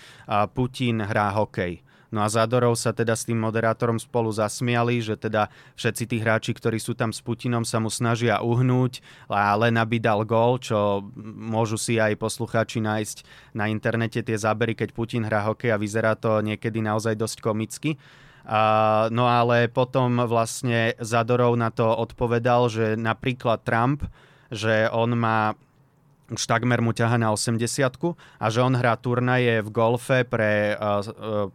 Putin 0.58 1.06
hrá 1.06 1.30
hokej. 1.38 1.91
No 2.12 2.20
a 2.20 2.28
Zadorov 2.28 2.76
sa 2.76 2.92
teda 2.92 3.16
s 3.16 3.24
tým 3.24 3.40
moderátorom 3.40 3.96
spolu 3.96 4.36
zasmiali, 4.36 5.00
že 5.00 5.16
teda 5.16 5.48
všetci 5.80 6.04
tí 6.12 6.18
hráči, 6.20 6.52
ktorí 6.52 6.76
sú 6.76 6.92
tam 6.92 7.16
s 7.16 7.24
Putinom, 7.24 7.64
sa 7.64 7.80
mu 7.80 7.88
snažia 7.88 8.44
uhnúť, 8.44 9.00
a 9.32 9.56
len 9.56 9.80
aby 9.80 9.96
dal 10.04 10.28
gól, 10.28 10.60
čo 10.60 11.08
môžu 11.24 11.80
si 11.80 12.04
aj 12.04 12.20
poslucháči 12.20 12.84
nájsť 12.84 13.18
na 13.56 13.72
internete 13.72 14.20
tie 14.20 14.36
zábery, 14.36 14.76
keď 14.76 14.92
Putin 14.92 15.24
hrá 15.24 15.48
hokej 15.48 15.72
a 15.72 15.80
vyzerá 15.80 16.20
to 16.20 16.44
niekedy 16.44 16.84
naozaj 16.84 17.16
dosť 17.16 17.40
komicky. 17.40 17.96
Uh, 18.42 19.08
no 19.14 19.30
ale 19.30 19.72
potom 19.72 20.28
vlastne 20.28 20.98
Zadorov 21.00 21.56
na 21.56 21.72
to 21.72 21.88
odpovedal, 21.88 22.68
že 22.68 23.00
napríklad 23.00 23.64
Trump, 23.64 24.04
že 24.52 24.92
on 24.92 25.16
má 25.16 25.56
už 26.32 26.48
takmer 26.48 26.80
mu 26.80 26.96
ťaha 26.96 27.20
na 27.20 27.36
80 27.36 27.60
a 28.40 28.46
že 28.48 28.60
on 28.64 28.72
hrá 28.72 28.96
turnaje 28.96 29.60
v 29.60 29.70
golfe 29.70 30.24
pre, 30.24 30.80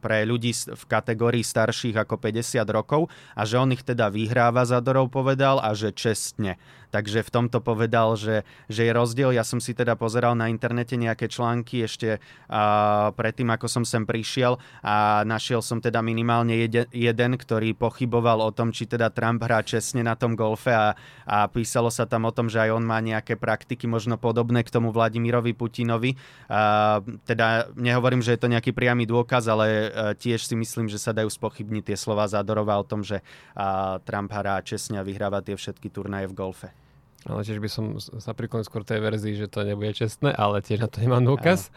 pre 0.05 0.19
ľudí 0.29 0.53
v 0.53 0.85
kategórii 0.85 1.41
starších 1.41 1.97
ako 1.97 2.21
50 2.21 2.61
rokov 2.69 3.09
a 3.33 3.43
že 3.49 3.57
on 3.57 3.73
ich 3.73 3.81
teda 3.81 4.13
vyhráva, 4.13 4.69
Zadorov 4.69 5.09
povedal, 5.09 5.59
a 5.65 5.73
že 5.73 5.97
čestne. 5.97 6.61
Takže 6.91 7.27
v 7.27 7.31
tomto 7.31 7.59
povedal, 7.61 8.15
že, 8.15 8.43
že 8.67 8.87
je 8.87 8.93
rozdiel. 8.93 9.31
Ja 9.35 9.43
som 9.43 9.59
si 9.59 9.75
teda 9.75 9.95
pozeral 9.99 10.39
na 10.39 10.49
internete 10.49 10.95
nejaké 10.95 11.29
články 11.29 11.85
ešte 11.85 12.19
uh, 12.19 13.11
predtým, 13.13 13.51
ako 13.53 13.67
som 13.67 13.85
sem 13.85 14.07
prišiel 14.07 14.59
a 14.83 15.27
našiel 15.27 15.61
som 15.61 15.83
teda 15.83 16.01
minimálne 16.01 16.57
jeden, 16.57 16.87
jeden, 16.95 17.33
ktorý 17.35 17.75
pochyboval 17.75 18.43
o 18.43 18.51
tom, 18.55 18.71
či 18.71 18.87
teda 18.87 19.11
Trump 19.11 19.43
hrá 19.43 19.61
čestne 19.67 20.07
na 20.07 20.15
tom 20.15 20.39
golfe 20.39 20.71
a, 20.71 20.95
a 21.27 21.47
písalo 21.51 21.91
sa 21.91 22.07
tam 22.07 22.29
o 22.29 22.33
tom, 22.33 22.47
že 22.47 22.63
aj 22.63 22.71
on 22.75 22.85
má 22.87 23.03
nejaké 23.03 23.35
praktiky 23.35 23.85
možno 23.91 24.17
podobné 24.17 24.63
k 24.63 24.73
tomu 24.73 24.95
Vladimirovi 24.95 25.53
Putinovi. 25.53 26.15
Uh, 26.47 27.03
teda 27.27 27.71
nehovorím, 27.75 28.23
že 28.23 28.35
je 28.37 28.41
to 28.41 28.53
nejaký 28.53 28.71
priamy 28.71 29.05
dôkaz, 29.05 29.51
ale 29.51 29.67
uh, 29.67 30.13
tiež 30.15 30.47
si 30.47 30.55
myslím, 30.55 30.87
že 30.87 31.03
sa 31.03 31.11
dajú 31.11 31.29
spochybniť 31.29 31.93
tie 31.93 31.97
slova 31.99 32.31
Zadorova 32.31 32.79
o 32.79 32.85
tom, 32.87 33.03
že 33.03 33.21
uh, 33.21 33.99
Trump 34.07 34.31
hrá 34.31 34.63
čestne 34.63 35.01
a 35.01 35.07
vyhráva 35.07 35.43
tie 35.43 35.59
všetky 35.59 35.89
turnaje 35.91 36.29
v 36.31 36.37
golfe. 36.37 36.86
Ale 37.27 37.43
tiež 37.43 37.59
by 37.59 37.67
som 37.67 37.99
sa 37.99 38.31
priklonil 38.39 38.63
skôr 38.63 38.87
tej 38.87 39.03
verzii, 39.03 39.35
že 39.35 39.51
to 39.51 39.67
nebude 39.67 39.91
čestné, 39.99 40.31
ale 40.31 40.63
tiež 40.63 40.87
na 40.87 40.89
to 40.91 41.03
nemám 41.03 41.27
dôkaz. 41.27 41.75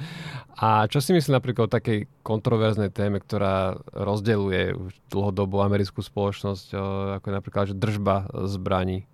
A 0.62 0.86
čo 0.86 1.02
si 1.02 1.10
myslí 1.10 1.34
napríklad 1.34 1.66
o 1.66 1.74
takej 1.74 2.06
kontroverznej 2.22 2.94
téme, 2.94 3.18
ktorá 3.18 3.82
rozdeluje 3.90 4.78
už 4.78 4.92
dlhodobo 5.10 5.66
americkú 5.66 6.06
spoločnosť, 6.06 6.78
ako 7.18 7.26
je 7.26 7.34
napríklad 7.34 7.64
že 7.74 7.76
držba 7.76 8.30
zbraní? 8.46 9.10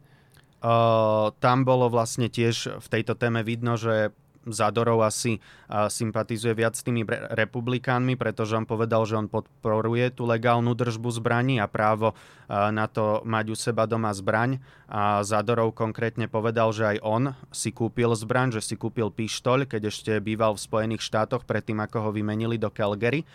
Uh, 0.60 1.32
tam 1.40 1.64
bolo 1.64 1.88
vlastne 1.88 2.28
tiež 2.28 2.82
v 2.84 2.88
tejto 2.90 3.16
téme 3.16 3.46
vidno, 3.46 3.80
že 3.80 4.12
Zadorov 4.46 5.02
asi 5.02 5.42
sympatizuje 5.70 6.54
viac 6.54 6.78
s 6.78 6.86
tými 6.86 7.02
republikánmi, 7.10 8.14
pretože 8.14 8.54
on 8.54 8.70
povedal, 8.70 9.04
že 9.10 9.18
on 9.18 9.26
podporuje 9.26 10.14
tú 10.14 10.30
legálnu 10.30 10.78
držbu 10.78 11.10
zbraní 11.18 11.58
a 11.58 11.66
právo 11.66 12.14
na 12.50 12.86
to 12.86 13.26
mať 13.26 13.46
u 13.50 13.56
seba 13.58 13.90
doma 13.90 14.14
zbraň. 14.14 14.62
A 14.86 15.26
Zadorov 15.26 15.74
konkrétne 15.74 16.30
povedal, 16.30 16.70
že 16.70 16.96
aj 16.96 16.98
on 17.02 17.24
si 17.50 17.74
kúpil 17.74 18.14
zbraň, 18.14 18.58
že 18.58 18.62
si 18.62 18.78
kúpil 18.78 19.10
pištoľ, 19.10 19.66
keď 19.66 19.90
ešte 19.90 20.12
býval 20.22 20.54
v 20.54 20.64
Spojených 20.64 21.02
štátoch 21.02 21.44
predtým, 21.44 21.82
ako 21.82 21.98
ho 22.06 22.10
vymenili 22.14 22.62
do 22.62 22.70
Calgary 22.70 23.26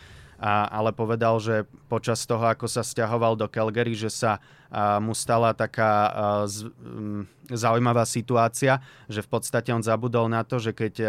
a, 0.40 0.72
ale 0.72 0.96
povedal, 0.96 1.36
že 1.36 1.68
počas 1.92 2.24
toho, 2.24 2.48
ako 2.48 2.64
sa 2.64 2.80
stiahoval 2.80 3.36
do 3.36 3.44
Calgary, 3.44 3.92
že 3.92 4.08
sa 4.08 4.40
a, 4.72 4.96
mu 4.96 5.12
stala 5.12 5.52
taká 5.52 5.92
a, 5.92 6.10
z, 6.48 6.72
m, 6.80 7.28
zaujímavá 7.52 8.08
situácia, 8.08 8.80
že 9.04 9.20
v 9.20 9.28
podstate 9.28 9.68
on 9.76 9.84
zabudol 9.84 10.32
na 10.32 10.40
to, 10.40 10.56
že 10.56 10.72
keď 10.72 10.94
a, 10.96 11.08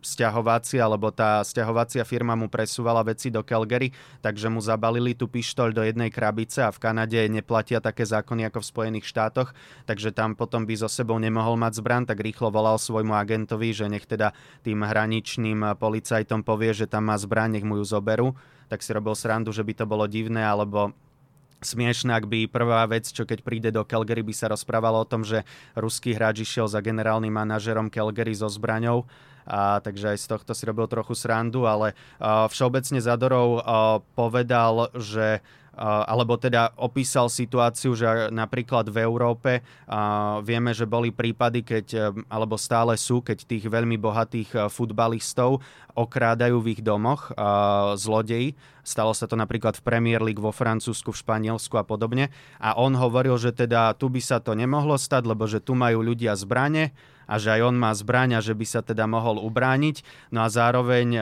stiahovací, 0.00 0.80
alebo 0.80 1.12
tá 1.12 1.44
stiahovacia 1.44 2.02
firma 2.08 2.32
mu 2.32 2.48
presúvala 2.48 3.04
veci 3.04 3.28
do 3.28 3.44
Calgary, 3.44 3.92
takže 4.24 4.48
mu 4.48 4.58
zabalili 4.60 5.12
tú 5.12 5.28
pištoľ 5.28 5.76
do 5.76 5.82
jednej 5.84 6.08
krabice 6.08 6.64
a 6.64 6.72
v 6.72 6.80
Kanade 6.80 7.20
neplatia 7.28 7.84
také 7.84 8.08
zákony 8.08 8.48
ako 8.48 8.64
v 8.64 8.70
Spojených 8.72 9.06
štátoch, 9.06 9.52
takže 9.84 10.10
tam 10.10 10.32
potom 10.34 10.64
by 10.64 10.74
so 10.80 10.88
sebou 10.88 11.20
nemohol 11.20 11.60
mať 11.60 11.84
zbran, 11.84 12.04
tak 12.08 12.24
rýchlo 12.24 12.48
volal 12.48 12.80
svojmu 12.80 13.12
agentovi, 13.12 13.76
že 13.76 13.86
nech 13.92 14.08
teda 14.08 14.32
tým 14.64 14.80
hraničným 14.80 15.76
policajtom 15.76 16.42
povie, 16.42 16.72
že 16.72 16.88
tam 16.88 17.12
má 17.12 17.16
zbraň, 17.20 17.60
nech 17.60 17.66
mu 17.68 17.76
ju 17.80 17.84
zoberú 17.84 18.32
tak 18.70 18.86
si 18.86 18.94
robil 18.94 19.18
srandu, 19.18 19.50
že 19.50 19.66
by 19.66 19.74
to 19.74 19.84
bolo 19.90 20.06
divné, 20.06 20.46
alebo 20.46 20.94
smiešné, 21.60 22.14
ak 22.14 22.30
by 22.30 22.46
prvá 22.46 22.86
vec, 22.86 23.10
čo 23.10 23.26
keď 23.26 23.38
príde 23.42 23.70
do 23.74 23.82
Calgary, 23.82 24.22
by 24.22 24.32
sa 24.32 24.46
rozprávalo 24.48 25.02
o 25.02 25.08
tom, 25.10 25.26
že 25.26 25.42
ruský 25.74 26.14
hráč 26.14 26.46
išiel 26.46 26.70
za 26.70 26.78
generálnym 26.78 27.34
manažerom 27.34 27.90
Calgary 27.92 28.32
so 28.32 28.48
zbraňou. 28.48 29.04
A, 29.50 29.82
takže 29.82 30.14
aj 30.14 30.18
z 30.22 30.26
tohto 30.30 30.54
si 30.54 30.62
robil 30.62 30.86
trochu 30.86 31.18
srandu, 31.18 31.66
ale 31.66 31.98
všeobecne 32.22 33.02
Zadorov 33.02 33.58
a, 33.58 33.98
povedal, 34.14 34.94
že 34.94 35.42
alebo 35.80 36.36
teda 36.36 36.76
opísal 36.76 37.32
situáciu, 37.32 37.96
že 37.96 38.28
napríklad 38.28 38.92
v 38.92 39.00
Európe 39.00 39.64
vieme, 40.44 40.76
že 40.76 40.84
boli 40.84 41.08
prípady, 41.08 41.64
keď, 41.64 41.86
e, 41.94 42.00
alebo 42.28 42.60
stále 42.60 42.98
sú, 43.00 43.24
keď 43.24 43.48
tých 43.48 43.64
veľmi 43.70 43.96
bohatých 43.96 44.50
e, 44.52 44.58
futbalistov 44.68 45.64
okrádajú 45.90 46.62
v 46.62 46.70
ich 46.78 46.82
domoch 46.86 47.34
zlodeji. 47.98 48.54
Stalo 48.86 49.10
sa 49.10 49.26
to 49.26 49.34
napríklad 49.34 49.76
v 49.76 49.84
Premier 49.84 50.22
League 50.22 50.40
vo 50.40 50.54
Francúzsku, 50.54 51.12
v 51.12 51.20
Španielsku 51.20 51.74
a 51.76 51.84
podobne. 51.84 52.30
A 52.62 52.78
on 52.78 52.94
hovoril, 52.94 53.36
že 53.36 53.52
teda 53.52 53.92
tu 53.98 54.06
by 54.06 54.22
sa 54.22 54.38
to 54.38 54.54
nemohlo 54.54 54.96
stať, 54.96 55.26
lebo 55.26 55.44
že 55.50 55.60
tu 55.60 55.76
majú 55.76 56.00
ľudia 56.00 56.38
zbrane 56.38 56.94
a 57.30 57.38
že 57.38 57.54
aj 57.54 57.70
on 57.70 57.76
má 57.78 57.94
zbraň 57.94 58.36
a 58.36 58.40
že 58.42 58.58
by 58.58 58.66
sa 58.66 58.82
teda 58.82 59.06
mohol 59.06 59.38
ubrániť. 59.38 60.02
No 60.34 60.42
a 60.42 60.50
zároveň 60.50 61.08
e, 61.14 61.20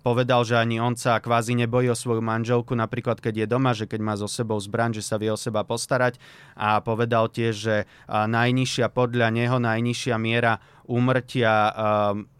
povedal, 0.00 0.46
že 0.46 0.56
ani 0.56 0.80
on 0.80 0.96
sa 0.96 1.20
kvázi 1.20 1.52
nebojí 1.58 1.92
o 1.92 1.96
svoju 1.98 2.24
manželku, 2.24 2.72
napríklad 2.72 3.20
keď 3.20 3.44
je 3.44 3.46
doma, 3.46 3.74
že 3.76 3.84
keď 3.84 4.00
má 4.00 4.14
so 4.16 4.30
sebou 4.30 4.56
zbraň, 4.56 4.96
že 4.96 5.04
sa 5.04 5.20
vie 5.20 5.28
o 5.28 5.36
seba 5.36 5.66
postarať 5.66 6.16
a 6.56 6.80
povedal 6.80 7.28
tiež, 7.28 7.54
že 7.54 7.76
najnižšia 8.08 8.88
podľa 8.88 9.28
neho 9.28 9.60
najnižšia 9.60 10.16
miera 10.16 10.56
úmrtia 10.88 11.70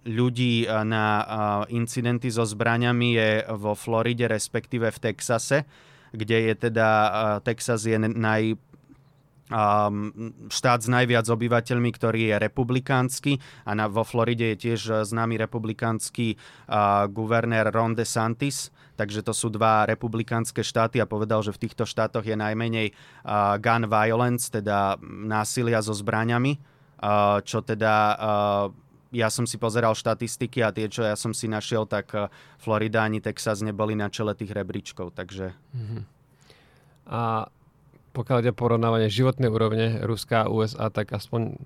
ľudí 0.08 0.66
na 0.66 1.06
incidenty 1.68 2.32
so 2.32 2.42
zbraňami 2.48 3.08
je 3.14 3.30
vo 3.54 3.76
Floride, 3.76 4.26
respektíve 4.26 4.88
v 4.90 4.98
Texase, 4.98 5.68
kde 6.10 6.50
je 6.50 6.54
teda, 6.56 6.88
Texas 7.46 7.86
je 7.86 7.94
naj 8.00 8.58
štát 10.46 10.80
s 10.80 10.88
najviac 10.88 11.26
obyvateľmi, 11.26 11.90
ktorý 11.90 12.30
je 12.30 12.36
republikánsky 12.38 13.32
a 13.66 13.74
na, 13.74 13.90
vo 13.90 14.06
Floride 14.06 14.54
je 14.54 14.70
tiež 14.70 14.80
e, 14.86 14.92
známy 15.02 15.42
republikánsky 15.42 16.38
uh, 16.38 17.10
guvernér 17.10 17.74
Ron 17.74 17.98
DeSantis, 17.98 18.70
takže 18.94 19.26
to 19.26 19.34
sú 19.34 19.50
dva 19.50 19.90
republikánske 19.90 20.62
štáty 20.62 21.02
a 21.02 21.10
povedal, 21.10 21.42
že 21.42 21.50
v 21.50 21.66
týchto 21.66 21.82
štátoch 21.82 22.22
je 22.22 22.38
najmenej 22.38 22.94
uh, 22.94 23.58
gun 23.58 23.90
violence, 23.90 24.54
teda 24.54 24.94
násilia 25.02 25.82
so 25.82 25.92
zbraňami, 25.98 26.54
uh, 26.54 27.42
čo 27.42 27.58
teda 27.66 27.94
uh, 28.14 28.66
ja 29.10 29.26
som 29.26 29.50
si 29.50 29.58
pozeral 29.58 29.98
štatistiky 29.98 30.62
a 30.62 30.70
tie, 30.70 30.86
čo 30.86 31.02
ja 31.02 31.18
som 31.18 31.34
si 31.34 31.50
našiel, 31.50 31.82
tak 31.90 32.14
Florida 32.62 33.02
ani 33.02 33.18
Texas 33.18 33.58
neboli 33.58 33.98
na 33.98 34.06
čele 34.06 34.38
tých 34.38 34.54
rebríčkov, 34.54 35.18
takže... 35.18 35.50
Mm-hmm. 35.74 36.02
A 37.10 37.50
pokiaľ 38.10 38.36
ide 38.42 38.52
porovnávanie 38.52 39.08
životnej 39.10 39.50
úrovne 39.50 40.02
Ruska 40.02 40.46
a 40.46 40.50
USA, 40.50 40.90
tak 40.90 41.14
aspoň 41.14 41.58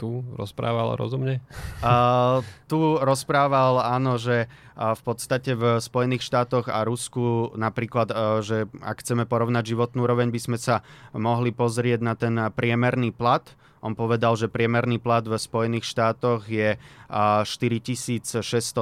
tu 0.00 0.26
rozprával 0.34 0.98
rozumne? 0.98 1.38
Uh, 1.78 2.42
tu 2.66 2.98
rozprával, 2.98 3.78
áno, 3.78 4.18
že 4.18 4.50
v 4.74 5.02
podstate 5.06 5.54
v 5.54 5.78
Spojených 5.78 6.26
štátoch 6.26 6.66
a 6.66 6.82
Rusku 6.82 7.54
napríklad, 7.54 8.10
uh, 8.10 8.42
že 8.42 8.66
ak 8.82 8.98
chceme 8.98 9.30
porovnať 9.30 9.70
životnú 9.70 10.02
úroveň, 10.02 10.34
by 10.34 10.40
sme 10.42 10.58
sa 10.58 10.82
mohli 11.14 11.54
pozrieť 11.54 12.00
na 12.02 12.18
ten 12.18 12.34
priemerný 12.50 13.14
plat 13.14 13.46
on 13.82 13.98
povedal, 13.98 14.38
že 14.38 14.46
priemerný 14.46 15.02
plat 15.02 15.26
v 15.26 15.34
Spojených 15.34 15.82
štátoch 15.82 16.46
je 16.46 16.78
4600 17.10 18.30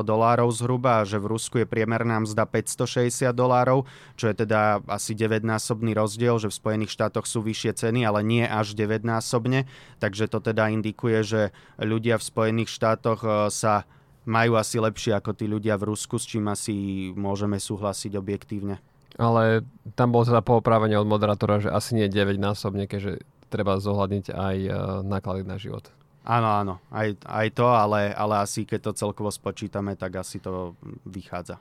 dolárov 0.05 0.53
zhruba 0.53 1.01
a 1.01 1.09
že 1.09 1.17
v 1.17 1.27
Rusku 1.33 1.65
je 1.65 1.67
priemerná 1.67 2.21
mzda 2.21 2.45
560 2.45 3.33
dolárov, 3.33 3.89
čo 4.21 4.29
je 4.29 4.45
teda 4.45 4.85
asi 4.85 5.17
9-násobný 5.17 5.97
rozdiel, 5.97 6.37
že 6.37 6.53
v 6.53 6.59
Spojených 6.61 6.93
štátoch 6.93 7.25
sú 7.25 7.41
vyššie 7.41 7.81
ceny, 7.81 8.05
ale 8.05 8.21
nie 8.21 8.45
až 8.45 8.77
9-násobne. 8.77 9.65
Takže 10.05 10.29
to 10.29 10.45
teda 10.45 10.69
indikuje, 10.69 11.25
že 11.25 11.43
ľudia 11.81 12.21
v 12.21 12.29
Spojených 12.29 12.69
štátoch 12.69 13.25
e, 13.25 13.29
sa 13.49 13.89
majú 14.29 14.61
asi 14.61 14.77
lepšie 14.85 15.17
ako 15.17 15.33
tí 15.33 15.49
ľudia 15.49 15.81
v 15.81 15.97
Rusku, 15.97 16.21
s 16.21 16.29
čím 16.29 16.53
asi 16.53 17.09
môžeme 17.17 17.57
súhlasiť 17.57 18.13
objektívne. 18.21 18.85
Ale 19.17 19.65
tam 19.97 20.13
bolo 20.13 20.29
teda 20.29 20.45
pooprávanie 20.45 21.01
od 21.01 21.09
moderátora, 21.09 21.65
že 21.65 21.73
asi 21.73 21.97
nie 21.97 22.07
9 22.07 22.37
násobne, 22.37 22.85
keďže 22.85 23.25
treba 23.51 23.83
zohľadniť 23.83 24.27
aj 24.31 24.57
uh, 24.71 24.75
náklady 25.03 25.43
na 25.43 25.59
život. 25.59 25.91
Áno, 26.23 26.47
áno, 26.47 26.75
aj, 26.93 27.17
aj 27.27 27.49
to, 27.57 27.67
ale, 27.67 28.15
ale 28.15 28.45
asi 28.45 28.63
keď 28.63 28.93
to 28.93 28.99
celkovo 29.03 29.33
spočítame, 29.33 29.97
tak 29.99 30.21
asi 30.21 30.39
to 30.39 30.79
vychádza. 31.09 31.59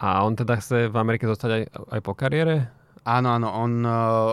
A 0.00 0.22
on 0.24 0.32
teda 0.32 0.56
chce 0.56 0.88
v 0.88 0.96
Amerike 0.96 1.28
zostať 1.28 1.50
aj, 1.50 1.62
aj 1.98 2.00
po 2.00 2.12
kariére? 2.16 2.72
Áno, 3.06 3.38
áno, 3.38 3.54
on, 3.54 3.86
eh, 3.86 3.90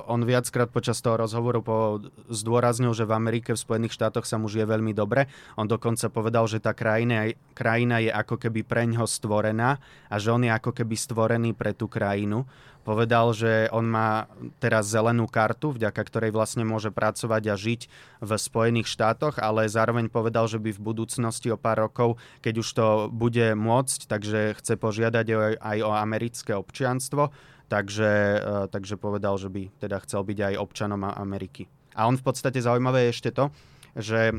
on 0.09 0.25
viackrát 0.25 0.65
počas 0.65 0.97
toho 0.97 1.21
rozhovoru 1.21 1.61
po, 1.61 2.01
zdôraznil, 2.33 2.97
že 2.97 3.05
v 3.05 3.13
Amerike, 3.13 3.53
v 3.53 3.61
Spojených 3.61 3.93
štátoch 3.93 4.25
sa 4.25 4.41
mu 4.41 4.49
žije 4.49 4.65
veľmi 4.65 4.97
dobre. 4.97 5.29
On 5.61 5.69
dokonca 5.69 6.09
povedal, 6.09 6.49
že 6.49 6.57
tá 6.57 6.73
krajina, 6.73 7.37
krajina 7.53 8.01
je 8.01 8.09
ako 8.09 8.41
keby 8.41 8.65
preňho 8.65 9.05
stvorená 9.05 9.77
a 10.09 10.15
že 10.17 10.33
on 10.33 10.41
je 10.41 10.49
ako 10.49 10.73
keby 10.73 10.97
stvorený 10.97 11.53
pre 11.53 11.77
tú 11.77 11.85
krajinu. 11.85 12.49
Povedal, 12.81 13.31
že 13.37 13.69
on 13.69 13.85
má 13.85 14.25
teraz 14.57 14.89
zelenú 14.89 15.29
kartu, 15.29 15.71
vďaka 15.71 16.01
ktorej 16.03 16.35
vlastne 16.35 16.65
môže 16.65 16.89
pracovať 16.89 17.43
a 17.47 17.55
žiť 17.55 17.81
v 18.25 18.31
Spojených 18.35 18.89
štátoch, 18.89 19.37
ale 19.37 19.69
zároveň 19.69 20.09
povedal, 20.09 20.49
že 20.49 20.57
by 20.57 20.73
v 20.73 20.83
budúcnosti 20.83 21.53
o 21.53 21.61
pár 21.61 21.87
rokov, 21.87 22.17
keď 22.41 22.53
už 22.59 22.69
to 22.73 22.87
bude 23.13 23.53
môcť, 23.53 24.09
takže 24.09 24.57
chce 24.57 24.73
požiadať 24.81 25.61
aj 25.61 25.77
o 25.79 25.93
americké 25.93 26.57
občianstvo 26.57 27.31
takže, 27.73 28.11
eh, 28.37 28.65
takže 28.69 29.01
povedal, 29.01 29.41
že 29.41 29.49
by 29.49 29.73
teda 29.81 29.97
chcel 30.05 30.21
byť 30.21 30.53
aj 30.53 30.61
občanom 30.61 31.01
Ameriky. 31.01 31.65
A 31.97 32.05
on 32.05 32.13
v 32.13 32.25
podstate 32.25 32.61
zaujímavé 32.61 33.09
je 33.09 33.13
ešte 33.17 33.31
to, 33.33 33.49
že 33.97 34.37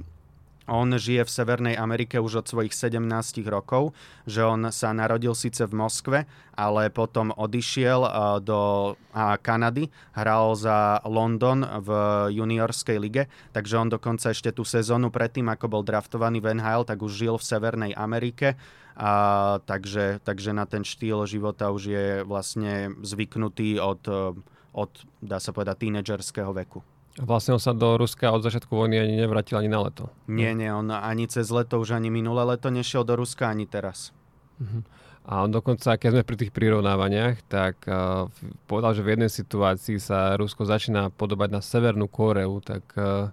on 0.64 0.96
žije 0.96 1.28
v 1.28 1.34
Severnej 1.34 1.76
Amerike 1.76 2.16
už 2.16 2.40
od 2.40 2.46
svojich 2.48 2.72
17 2.72 3.44
rokov, 3.52 3.92
že 4.24 4.40
on 4.40 4.72
sa 4.72 4.96
narodil 4.96 5.36
síce 5.36 5.60
v 5.68 5.76
Moskve, 5.76 6.18
ale 6.56 6.88
potom 6.88 7.36
odišiel 7.36 8.00
do 8.40 8.94
Kanady, 9.44 9.92
hral 10.16 10.56
za 10.56 11.04
London 11.04 11.68
v 11.84 11.88
juniorskej 12.32 12.96
lige, 12.96 13.28
takže 13.52 13.76
on 13.76 13.92
dokonca 13.92 14.32
ešte 14.32 14.56
tú 14.56 14.64
sezónu 14.64 15.12
predtým, 15.12 15.52
ako 15.52 15.68
bol 15.68 15.82
draftovaný 15.84 16.40
v 16.40 16.56
NHL, 16.56 16.88
tak 16.88 17.04
už 17.04 17.12
žil 17.12 17.36
v 17.36 17.44
Severnej 17.44 17.92
Amerike. 17.92 18.56
A, 18.94 19.12
takže, 19.66 20.22
takže 20.22 20.54
na 20.54 20.70
ten 20.70 20.86
štýl 20.86 21.26
života 21.26 21.74
už 21.74 21.82
je 21.82 22.06
vlastne 22.22 22.94
zvyknutý 23.02 23.82
od, 23.82 24.06
od 24.70 24.90
dá 25.18 25.42
sa 25.42 25.50
povedať, 25.50 25.82
tínedžerského 25.82 26.54
veku. 26.54 26.78
Vlastne 27.18 27.54
on 27.54 27.62
sa 27.62 27.70
do 27.70 27.94
Ruska 27.94 28.30
od 28.34 28.42
začiatku 28.42 28.74
vojny 28.74 28.98
ani 28.98 29.14
nevrátil 29.22 29.58
ani 29.58 29.70
na 29.70 29.86
leto. 29.86 30.10
Nie, 30.26 30.50
nie, 30.50 30.66
on 30.70 30.90
ani 30.90 31.30
cez 31.30 31.46
leto, 31.50 31.78
už 31.78 31.94
ani 31.94 32.10
minulé 32.10 32.42
leto 32.42 32.70
nešiel 32.74 33.06
do 33.06 33.14
Ruska, 33.14 33.50
ani 33.50 33.70
teraz. 33.70 34.10
Uh-huh. 34.58 34.82
A 35.24 35.46
on 35.46 35.50
dokonca, 35.54 35.94
keď 35.94 36.10
sme 36.10 36.26
pri 36.26 36.36
tých 36.36 36.52
prirovnávaniach, 36.52 37.46
tak 37.46 37.86
uh, 37.86 38.26
povedal, 38.66 38.98
že 38.98 39.06
v 39.06 39.12
jednej 39.14 39.30
situácii 39.30 40.02
sa 40.02 40.34
Rusko 40.34 40.66
začína 40.66 41.14
podobať 41.14 41.48
na 41.54 41.60
Severnú 41.62 42.10
Koreu, 42.10 42.58
tak 42.58 42.82
uh, 42.98 43.30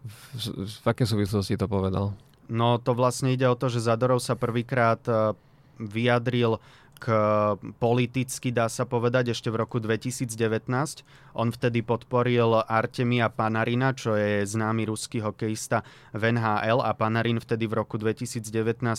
v, 0.00 0.16
v, 0.40 0.64
v 0.64 0.84
aké 0.88 1.04
súvislosti 1.04 1.60
to 1.60 1.68
povedal? 1.68 2.16
No 2.50 2.82
to 2.82 2.98
vlastne 2.98 3.30
ide 3.30 3.46
o 3.46 3.54
to, 3.54 3.70
že 3.70 3.86
Zadorov 3.86 4.18
sa 4.18 4.34
prvýkrát 4.34 4.98
uh, 5.06 5.38
vyjadril 5.78 6.58
k 7.00 7.06
politicky, 7.80 8.52
dá 8.52 8.68
sa 8.68 8.84
povedať, 8.84 9.32
ešte 9.32 9.48
v 9.48 9.64
roku 9.64 9.80
2019. 9.80 10.28
On 11.32 11.48
vtedy 11.48 11.80
podporil 11.80 12.60
Artemia 12.68 13.32
Panarina, 13.32 13.96
čo 13.96 14.12
je 14.20 14.44
známy 14.44 14.84
ruský 14.84 15.24
hokejista 15.24 15.80
v 16.12 16.36
NHL 16.36 16.84
a 16.84 16.92
Panarin 16.92 17.40
vtedy 17.40 17.64
v 17.64 17.80
roku 17.80 17.96
2019 17.96 18.44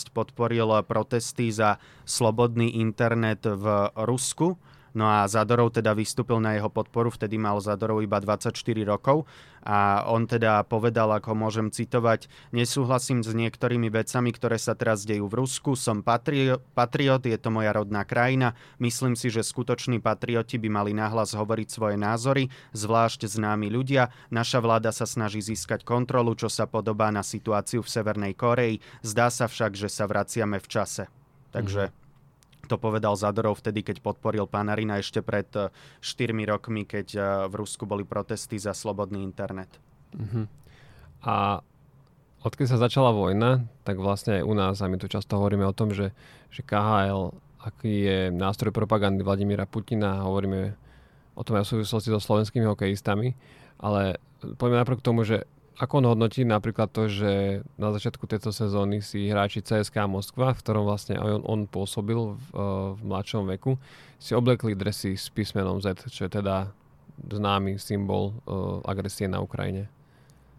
podporil 0.10 0.82
protesty 0.90 1.54
za 1.54 1.78
slobodný 2.02 2.82
internet 2.82 3.46
v 3.46 3.94
Rusku 3.94 4.58
No 4.92 5.08
a 5.08 5.24
Zadorov 5.32 5.72
teda 5.72 5.96
vystúpil 5.96 6.44
na 6.44 6.60
jeho 6.60 6.68
podporu, 6.68 7.08
vtedy 7.08 7.40
mal 7.40 7.64
Zadorov 7.64 8.04
iba 8.04 8.20
24 8.20 8.52
rokov. 8.84 9.24
A 9.62 10.10
on 10.10 10.26
teda 10.26 10.66
povedal, 10.66 11.14
ako 11.14 11.38
môžem 11.38 11.70
citovať, 11.70 12.26
nesúhlasím 12.50 13.22
s 13.22 13.30
niektorými 13.30 13.94
vecami, 13.94 14.34
ktoré 14.34 14.58
sa 14.58 14.74
teraz 14.74 15.06
dejú 15.06 15.30
v 15.30 15.38
Rusku, 15.46 15.78
som 15.78 16.02
patri- 16.02 16.58
patriot, 16.74 17.22
je 17.22 17.38
to 17.38 17.54
moja 17.54 17.70
rodná 17.70 18.02
krajina, 18.02 18.58
myslím 18.82 19.14
si, 19.14 19.30
že 19.30 19.46
skutoční 19.46 20.02
patrioti 20.02 20.58
by 20.58 20.66
mali 20.66 20.92
nahlas 20.98 21.38
hovoriť 21.38 21.68
svoje 21.70 21.94
názory, 21.94 22.50
zvlášť 22.74 23.30
známi 23.30 23.70
ľudia. 23.70 24.10
Naša 24.34 24.66
vláda 24.66 24.90
sa 24.90 25.06
snaží 25.06 25.46
získať 25.46 25.86
kontrolu, 25.86 26.34
čo 26.34 26.50
sa 26.50 26.66
podobá 26.66 27.14
na 27.14 27.22
situáciu 27.22 27.86
v 27.86 27.92
Severnej 27.94 28.34
Koreji, 28.34 28.82
zdá 29.06 29.30
sa 29.30 29.46
však, 29.46 29.78
že 29.78 29.94
sa 29.94 30.10
vraciame 30.10 30.58
v 30.58 30.68
čase. 30.68 31.06
Takže 31.54 31.94
mm 31.94 32.01
to 32.68 32.78
povedal 32.78 33.18
Zadorov 33.18 33.62
vtedy, 33.62 33.82
keď 33.86 34.02
podporil 34.02 34.46
Panarina 34.46 34.98
ešte 34.98 35.22
pred 35.22 35.48
4 35.50 35.72
eh, 36.02 36.46
rokmi, 36.50 36.86
keď 36.86 37.08
eh, 37.16 37.24
v 37.50 37.54
Rusku 37.62 37.86
boli 37.86 38.06
protesty 38.06 38.58
za 38.58 38.76
slobodný 38.76 39.22
internet. 39.22 39.70
Uh-huh. 40.14 40.46
A 41.22 41.64
odkedy 42.42 42.68
sa 42.68 42.82
začala 42.82 43.14
vojna, 43.14 43.66
tak 43.86 44.02
vlastne 44.02 44.42
aj 44.42 44.44
u 44.44 44.54
nás, 44.58 44.76
a 44.82 44.90
my 44.90 44.98
tu 44.98 45.06
často 45.06 45.38
hovoríme 45.38 45.64
o 45.66 45.76
tom, 45.76 45.94
že, 45.94 46.12
že 46.50 46.66
KHL, 46.66 47.32
aký 47.62 47.94
je 48.06 48.20
nástroj 48.34 48.74
propagandy 48.74 49.22
Vladimíra 49.22 49.70
Putina, 49.70 50.26
hovoríme 50.26 50.74
o 51.38 51.42
tom 51.46 51.62
aj 51.62 51.70
v 51.70 51.72
súvislosti 51.78 52.10
so 52.10 52.20
slovenskými 52.20 52.66
hokejistami, 52.66 53.38
ale 53.78 54.18
poďme 54.58 54.82
napriek 54.82 55.06
tomu, 55.06 55.24
že 55.24 55.46
ako 55.82 56.06
on 56.06 56.10
hodnotí 56.14 56.46
napríklad 56.46 56.94
to, 56.94 57.10
že 57.10 57.66
na 57.82 57.90
začiatku 57.90 58.30
tejto 58.30 58.54
sezóny 58.54 59.02
si 59.02 59.26
hráči 59.26 59.66
CSK 59.66 60.06
Moskva, 60.06 60.54
v 60.54 60.62
ktorom 60.62 60.86
vlastne 60.86 61.18
on, 61.18 61.42
on 61.42 61.60
pôsobil 61.66 62.38
v, 62.38 62.44
eh, 62.54 62.62
v 62.94 63.02
mladšom 63.02 63.50
veku, 63.58 63.82
si 64.22 64.38
oblekli 64.38 64.78
dresy 64.78 65.18
s 65.18 65.34
písmenom 65.34 65.82
Z, 65.82 66.06
čo 66.14 66.30
je 66.30 66.38
teda 66.38 66.70
známy 67.22 67.78
symbol 67.78 68.34
uh, 68.46 68.82
agresie 68.86 69.30
na 69.30 69.42
Ukrajine? 69.42 69.90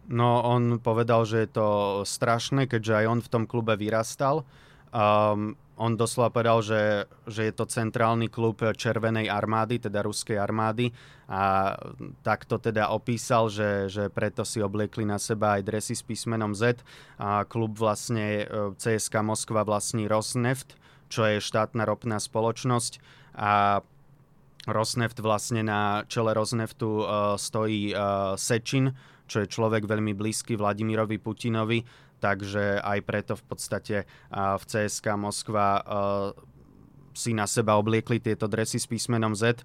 No, 0.07 0.43
on 0.43 0.83
povedal, 0.83 1.23
že 1.23 1.47
je 1.47 1.49
to 1.55 1.67
strašné, 2.03 2.67
keďže 2.67 3.03
aj 3.03 3.05
on 3.07 3.19
v 3.23 3.31
tom 3.31 3.43
klube 3.47 3.75
vyrastal. 3.79 4.43
Um, 4.93 5.57
on 5.73 5.97
doslova 5.97 6.29
povedal, 6.29 6.61
že, 6.61 7.09
že 7.25 7.49
je 7.49 7.53
to 7.53 7.65
centrálny 7.65 8.29
klub 8.29 8.61
Červenej 8.61 9.25
armády, 9.25 9.81
teda 9.81 10.05
ruskej 10.05 10.37
armády. 10.37 10.93
A 11.25 11.73
takto 12.21 12.61
teda 12.61 12.93
opísal, 12.93 13.49
že, 13.49 13.89
že 13.89 14.13
preto 14.13 14.45
si 14.45 14.61
obliekli 14.61 15.01
na 15.01 15.17
seba 15.17 15.57
aj 15.57 15.65
dresy 15.65 15.97
s 15.97 16.05
písmenom 16.05 16.53
Z. 16.53 16.85
A 17.17 17.41
klub 17.49 17.73
vlastne 17.73 18.45
e, 18.45 18.75
CSK 18.77 19.25
Moskva 19.25 19.65
vlastní 19.65 20.05
Rosneft, 20.05 20.77
čo 21.09 21.25
je 21.25 21.41
štátna 21.41 21.89
ropná 21.89 22.21
spoločnosť. 22.21 23.01
A 23.33 23.81
Rosneft 24.69 25.17
vlastne 25.25 25.65
na 25.65 26.07
čele 26.07 26.31
Rosneftu 26.31 27.03
uh, 27.03 27.35
stojí 27.35 27.91
uh, 27.91 28.39
Sečin, 28.39 28.95
čo 29.27 29.43
je 29.43 29.51
človek 29.51 29.83
veľmi 29.83 30.15
blízky 30.15 30.55
Vladimirovi 30.55 31.19
Putinovi 31.19 31.83
takže 32.23 32.79
aj 32.79 32.99
preto 33.03 33.35
v 33.35 33.43
podstate 33.43 33.95
v 34.31 34.63
CSK 34.63 35.19
Moskva 35.19 35.83
si 37.11 37.35
na 37.35 37.45
seba 37.45 37.75
obliekli 37.75 38.23
tieto 38.23 38.47
dresy 38.47 38.79
s 38.79 38.87
písmenom 38.87 39.35
Z. 39.35 39.61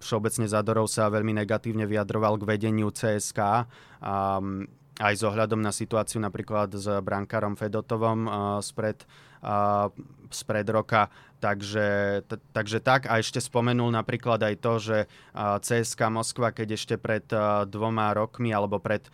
Všeobecne 0.00 0.48
Zadorov 0.48 0.88
sa 0.88 1.12
veľmi 1.12 1.36
negatívne 1.36 1.84
vyjadroval 1.84 2.40
k 2.40 2.48
vedeniu 2.56 2.88
CSK 2.88 3.68
aj 4.96 5.14
s 5.14 5.22
ohľadom 5.22 5.60
na 5.60 5.72
situáciu 5.72 6.24
napríklad 6.24 6.72
s 6.72 6.88
brankárom 7.04 7.52
Fedotovom 7.52 8.28
spred 8.64 9.04
spred 10.34 10.66
roka. 10.70 11.06
Takže, 11.36 12.24
t- 12.24 12.40
takže 12.56 12.80
tak. 12.80 13.04
A 13.12 13.20
ešte 13.20 13.44
spomenul 13.44 13.92
napríklad 13.92 14.40
aj 14.40 14.54
to, 14.56 14.72
že 14.80 14.98
CSK 15.36 16.08
Moskva, 16.08 16.48
keď 16.48 16.80
ešte 16.80 16.96
pred 16.96 17.28
dvoma 17.68 18.16
rokmi 18.16 18.56
alebo 18.56 18.80
pred 18.80 19.04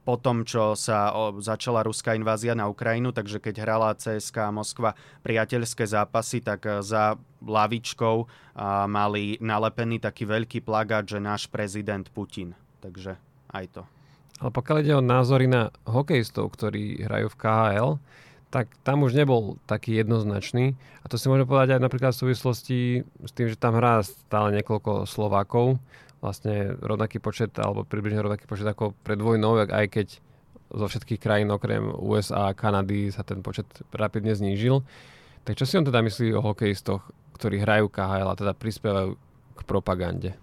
po 0.00 0.16
tom, 0.16 0.48
čo 0.48 0.72
sa 0.72 1.12
začala 1.44 1.84
ruská 1.84 2.16
invázia 2.16 2.56
na 2.56 2.72
Ukrajinu, 2.72 3.12
takže 3.12 3.36
keď 3.36 3.54
hrala 3.68 3.92
CSK 3.92 4.48
Moskva 4.48 4.96
priateľské 5.20 5.84
zápasy, 5.84 6.40
tak 6.40 6.64
za 6.80 7.20
lavičkou 7.44 8.16
mali 8.88 9.36
nalepený 9.36 10.00
taký 10.00 10.24
veľký 10.24 10.64
plagát, 10.64 11.04
že 11.04 11.20
náš 11.20 11.52
prezident 11.52 12.08
Putin. 12.16 12.56
Takže 12.80 13.20
aj 13.52 13.64
to. 13.76 13.82
Ale 14.40 14.50
pokiaľ 14.56 14.76
ide 14.80 14.94
o 14.96 15.04
názory 15.04 15.52
na 15.52 15.68
hokejistov, 15.84 16.56
ktorí 16.56 17.04
hrajú 17.04 17.28
v 17.28 17.38
KHL, 17.40 17.92
tak 18.50 18.70
tam 18.86 19.02
už 19.02 19.18
nebol 19.18 19.58
taký 19.66 19.98
jednoznačný. 19.98 20.78
A 21.02 21.06
to 21.10 21.18
si 21.18 21.26
môžem 21.26 21.46
povedať 21.46 21.76
aj 21.76 21.82
napríklad 21.82 22.12
v 22.14 22.22
súvislosti 22.26 22.78
s 23.02 23.32
tým, 23.34 23.50
že 23.50 23.58
tam 23.58 23.76
hrá 23.76 24.00
stále 24.06 24.54
niekoľko 24.60 25.04
Slovákov, 25.04 25.82
vlastne 26.22 26.74
rovnaký 26.80 27.20
počet, 27.20 27.52
alebo 27.58 27.84
približne 27.84 28.22
rovnaký 28.22 28.48
počet 28.48 28.66
ako 28.66 28.96
pred 29.04 29.18
vojnou, 29.20 29.60
aj 29.66 29.86
keď 29.90 30.06
zo 30.66 30.86
všetkých 30.90 31.22
krajín 31.22 31.50
okrem 31.54 31.86
USA 31.94 32.50
a 32.50 32.56
Kanady 32.56 33.14
sa 33.14 33.22
ten 33.22 33.38
počet 33.42 33.66
rapidne 33.94 34.34
znížil. 34.34 34.82
Tak 35.46 35.54
čo 35.54 35.62
si 35.62 35.78
on 35.78 35.86
teda 35.86 36.02
myslí 36.02 36.34
o 36.34 36.42
hokejistoch, 36.42 37.06
ktorí 37.38 37.62
hrajú 37.62 37.86
KHL 37.86 38.34
a 38.34 38.38
teda 38.38 38.52
prispievajú 38.56 39.14
k 39.54 39.60
propagande? 39.62 40.34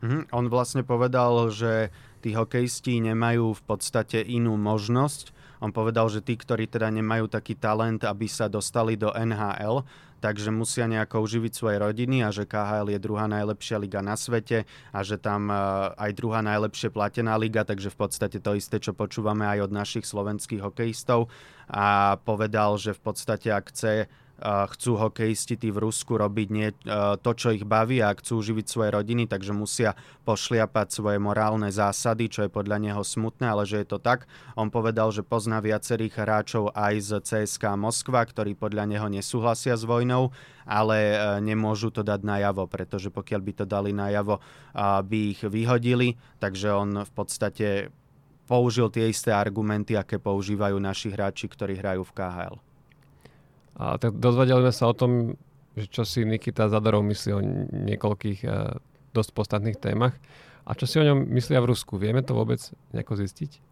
Mm, 0.00 0.30
on 0.32 0.46
vlastne 0.48 0.86
povedal, 0.86 1.52
že 1.52 1.92
tí 2.24 2.32
hokejisti 2.32 3.02
nemajú 3.02 3.52
v 3.52 3.62
podstate 3.66 4.22
inú 4.24 4.56
možnosť, 4.56 5.36
on 5.58 5.74
povedal, 5.74 6.06
že 6.06 6.22
tí, 6.22 6.38
ktorí 6.38 6.70
teda 6.70 6.90
nemajú 6.94 7.26
taký 7.26 7.58
talent, 7.58 8.06
aby 8.06 8.30
sa 8.30 8.46
dostali 8.46 8.94
do 8.94 9.10
NHL, 9.10 9.82
takže 10.18 10.50
musia 10.50 10.90
nejako 10.90 11.22
uživiť 11.22 11.52
svoje 11.54 11.76
rodiny 11.78 12.26
a 12.26 12.34
že 12.34 12.46
KHL 12.46 12.90
je 12.90 12.98
druhá 12.98 13.30
najlepšia 13.30 13.78
liga 13.78 14.02
na 14.02 14.18
svete 14.18 14.66
a 14.90 14.98
že 15.06 15.18
tam 15.18 15.50
e, 15.50 15.54
aj 15.94 16.10
druhá 16.18 16.42
najlepšie 16.42 16.90
platená 16.90 17.38
liga, 17.38 17.62
takže 17.62 17.90
v 17.94 17.98
podstate 18.06 18.38
to 18.42 18.58
isté, 18.58 18.82
čo 18.82 18.94
počúvame 18.94 19.46
aj 19.46 19.70
od 19.70 19.72
našich 19.74 20.04
slovenských 20.06 20.62
hokejistov. 20.62 21.30
A 21.70 22.18
povedal, 22.22 22.80
že 22.80 22.96
v 22.96 23.00
podstate 23.02 23.54
ak 23.54 23.70
chce 23.70 24.10
chcú 24.38 24.94
hokejisti 24.94 25.58
tí 25.58 25.74
v 25.74 25.82
Rusku 25.82 26.14
robiť 26.14 26.48
nie, 26.54 26.70
to, 27.18 27.30
čo 27.34 27.50
ich 27.50 27.66
baví 27.66 27.98
a 27.98 28.14
chcú 28.14 28.38
živiť 28.38 28.66
svoje 28.70 28.90
rodiny, 28.94 29.26
takže 29.26 29.50
musia 29.50 29.98
pošliapať 30.22 30.86
svoje 30.94 31.18
morálne 31.18 31.66
zásady, 31.74 32.30
čo 32.30 32.46
je 32.46 32.50
podľa 32.50 32.78
neho 32.78 33.02
smutné, 33.02 33.50
ale 33.50 33.66
že 33.66 33.82
je 33.82 33.88
to 33.90 33.98
tak. 33.98 34.30
On 34.54 34.70
povedal, 34.70 35.10
že 35.10 35.26
pozná 35.26 35.58
viacerých 35.58 36.22
hráčov 36.22 36.70
aj 36.70 36.94
z 37.02 37.10
CSK 37.18 37.74
Moskva, 37.74 38.22
ktorí 38.22 38.54
podľa 38.54 38.86
neho 38.86 39.10
nesúhlasia 39.10 39.74
s 39.74 39.82
vojnou, 39.82 40.30
ale 40.62 40.96
e, 41.14 41.16
nemôžu 41.42 41.90
to 41.90 42.06
dať 42.06 42.22
najavo, 42.22 42.70
pretože 42.70 43.10
pokiaľ 43.10 43.40
by 43.42 43.52
to 43.58 43.64
dali 43.66 43.90
najavo, 43.90 44.38
by 45.02 45.18
ich 45.34 45.42
vyhodili, 45.42 46.14
takže 46.38 46.70
on 46.70 47.02
v 47.02 47.12
podstate 47.16 47.90
použil 48.46 48.86
tie 48.88 49.10
isté 49.10 49.34
argumenty, 49.34 49.98
aké 49.98 50.16
používajú 50.22 50.78
naši 50.78 51.10
hráči, 51.10 51.50
ktorí 51.50 51.76
hrajú 51.76 52.06
v 52.06 52.14
KHL. 52.14 52.67
A 53.78 53.94
tak 53.96 54.18
dozvedeli 54.18 54.66
sme 54.66 54.74
sa 54.74 54.90
o 54.90 54.94
tom, 54.94 55.38
že 55.78 55.86
čo 55.86 56.02
si 56.02 56.26
Nikita 56.26 56.66
Zadorov 56.66 57.06
myslí 57.06 57.30
o 57.32 57.40
niekoľkých 57.86 58.40
uh, 58.44 58.74
dosť 59.14 59.30
podstatných 59.32 59.78
témach. 59.78 60.18
A 60.68 60.76
čo 60.76 60.84
si 60.84 61.00
o 61.00 61.06
ňom 61.06 61.30
myslia 61.32 61.64
v 61.64 61.72
Rusku? 61.72 61.96
Vieme 61.96 62.20
to 62.20 62.36
vôbec 62.36 62.60
nejako 62.92 63.16
zistiť? 63.24 63.64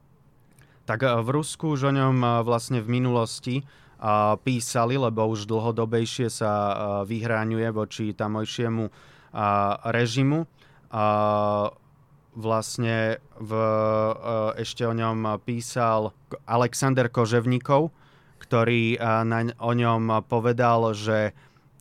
Tak 0.88 1.02
v 1.02 1.28
Rusku 1.28 1.76
už 1.76 1.90
o 1.90 1.92
ňom 1.92 2.46
vlastne 2.46 2.80
v 2.80 2.88
minulosti 2.88 3.66
písali, 4.46 4.94
lebo 4.96 5.28
už 5.28 5.44
dlhodobejšie 5.50 6.32
sa 6.32 6.52
vyhráňuje 7.04 7.68
voči 7.74 8.14
tamojšiemu 8.14 8.88
režimu. 9.92 10.48
Vlastne 12.36 12.96
v, 13.40 13.50
ešte 14.56 14.88
o 14.88 14.92
ňom 14.96 15.42
písal 15.44 16.16
Alexander 16.48 17.12
Koževníkov, 17.12 17.92
ktorý 18.46 19.02
na, 19.02 19.50
o 19.58 19.72
ňom 19.74 20.22
povedal, 20.30 20.94
že 20.94 21.34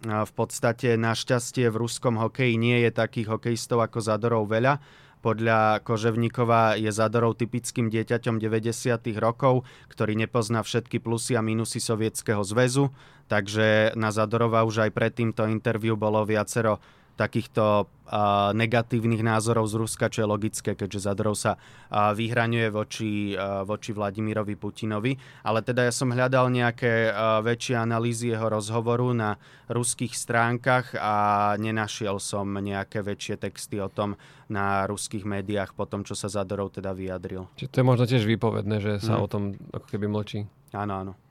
v 0.06 0.32
podstate 0.34 0.98
našťastie 0.98 1.70
v 1.70 1.80
ruskom 1.80 2.18
hokeji 2.18 2.58
nie 2.58 2.78
je 2.86 2.92
takých 2.94 3.38
hokejistov 3.38 3.86
ako 3.86 4.02
Zadorov 4.02 4.50
veľa. 4.50 4.82
Podľa 5.26 5.82
Koževníkova 5.82 6.78
je 6.78 6.94
Zadorov 6.94 7.34
typickým 7.42 7.90
dieťaťom 7.90 8.38
90. 8.38 8.70
rokov, 9.18 9.66
ktorý 9.90 10.14
nepozná 10.14 10.62
všetky 10.62 11.02
plusy 11.02 11.34
a 11.34 11.42
minusy 11.42 11.82
Sovietskeho 11.82 12.46
zväzu, 12.46 12.94
takže 13.26 13.98
na 13.98 14.14
Zadorova 14.14 14.62
už 14.62 14.86
aj 14.86 14.92
pred 14.94 15.18
týmto 15.18 15.50
interviu 15.50 15.98
bolo 15.98 16.22
viacero 16.30 16.78
takýchto 17.16 17.88
uh, 17.88 18.52
negatívnych 18.52 19.24
názorov 19.24 19.72
z 19.72 19.76
Ruska, 19.80 20.12
čo 20.12 20.24
je 20.24 20.28
logické, 20.28 20.76
keďže 20.76 21.08
Zadorov 21.08 21.36
sa 21.40 21.56
uh, 21.56 22.12
vyhraňuje 22.12 22.68
voči, 22.70 23.34
uh, 23.34 23.64
voči 23.64 23.96
Vladimirovi 23.96 24.56
Putinovi. 24.60 25.16
Ale 25.48 25.64
teda 25.64 25.88
ja 25.88 25.94
som 25.96 26.12
hľadal 26.12 26.52
nejaké 26.52 27.12
väčšie 27.42 27.76
analýzy 27.80 28.36
jeho 28.36 28.52
rozhovoru 28.52 29.16
na 29.16 29.40
ruských 29.72 30.14
stránkach 30.14 30.94
a 31.00 31.14
nenašiel 31.58 32.20
som 32.20 32.52
nejaké 32.52 33.02
väčšie 33.02 33.40
texty 33.40 33.80
o 33.80 33.90
tom 33.90 34.20
na 34.52 34.86
ruských 34.86 35.26
médiách 35.26 35.74
po 35.74 35.90
tom, 35.90 36.06
čo 36.06 36.14
sa 36.14 36.30
Zadorov 36.30 36.76
teda 36.76 36.94
vyjadril. 36.94 37.50
Čiže 37.58 37.72
to 37.72 37.78
je 37.82 37.86
možno 37.86 38.06
tiež 38.06 38.24
výpovedné, 38.30 38.78
že 38.84 38.92
sa 39.02 39.18
mm. 39.18 39.22
o 39.24 39.28
tom 39.32 39.44
ako 39.74 39.88
keby 39.90 40.06
mlčí. 40.06 40.40
Áno, 40.76 40.94
áno. 41.02 41.25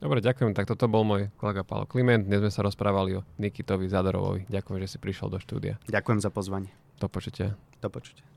Dobre, 0.00 0.24
ďakujem. 0.24 0.56
Tak 0.56 0.64
toto 0.64 0.88
bol 0.88 1.04
môj 1.04 1.28
kolega 1.36 1.60
Paolo 1.60 1.84
Kliment. 1.84 2.24
Dnes 2.24 2.40
sme 2.40 2.48
sa 2.48 2.64
rozprávali 2.64 3.20
o 3.20 3.24
Nikitovi 3.36 3.84
Zadorovovi. 3.84 4.48
Ďakujem, 4.48 4.80
že 4.80 4.96
si 4.96 4.98
prišiel 4.98 5.28
do 5.28 5.36
štúdia. 5.36 5.76
Ďakujem 5.92 6.24
za 6.24 6.32
pozvanie. 6.32 6.72
Do 6.96 7.12
počutia. 7.12 7.52
Do 7.84 7.92
počutia. 7.92 8.29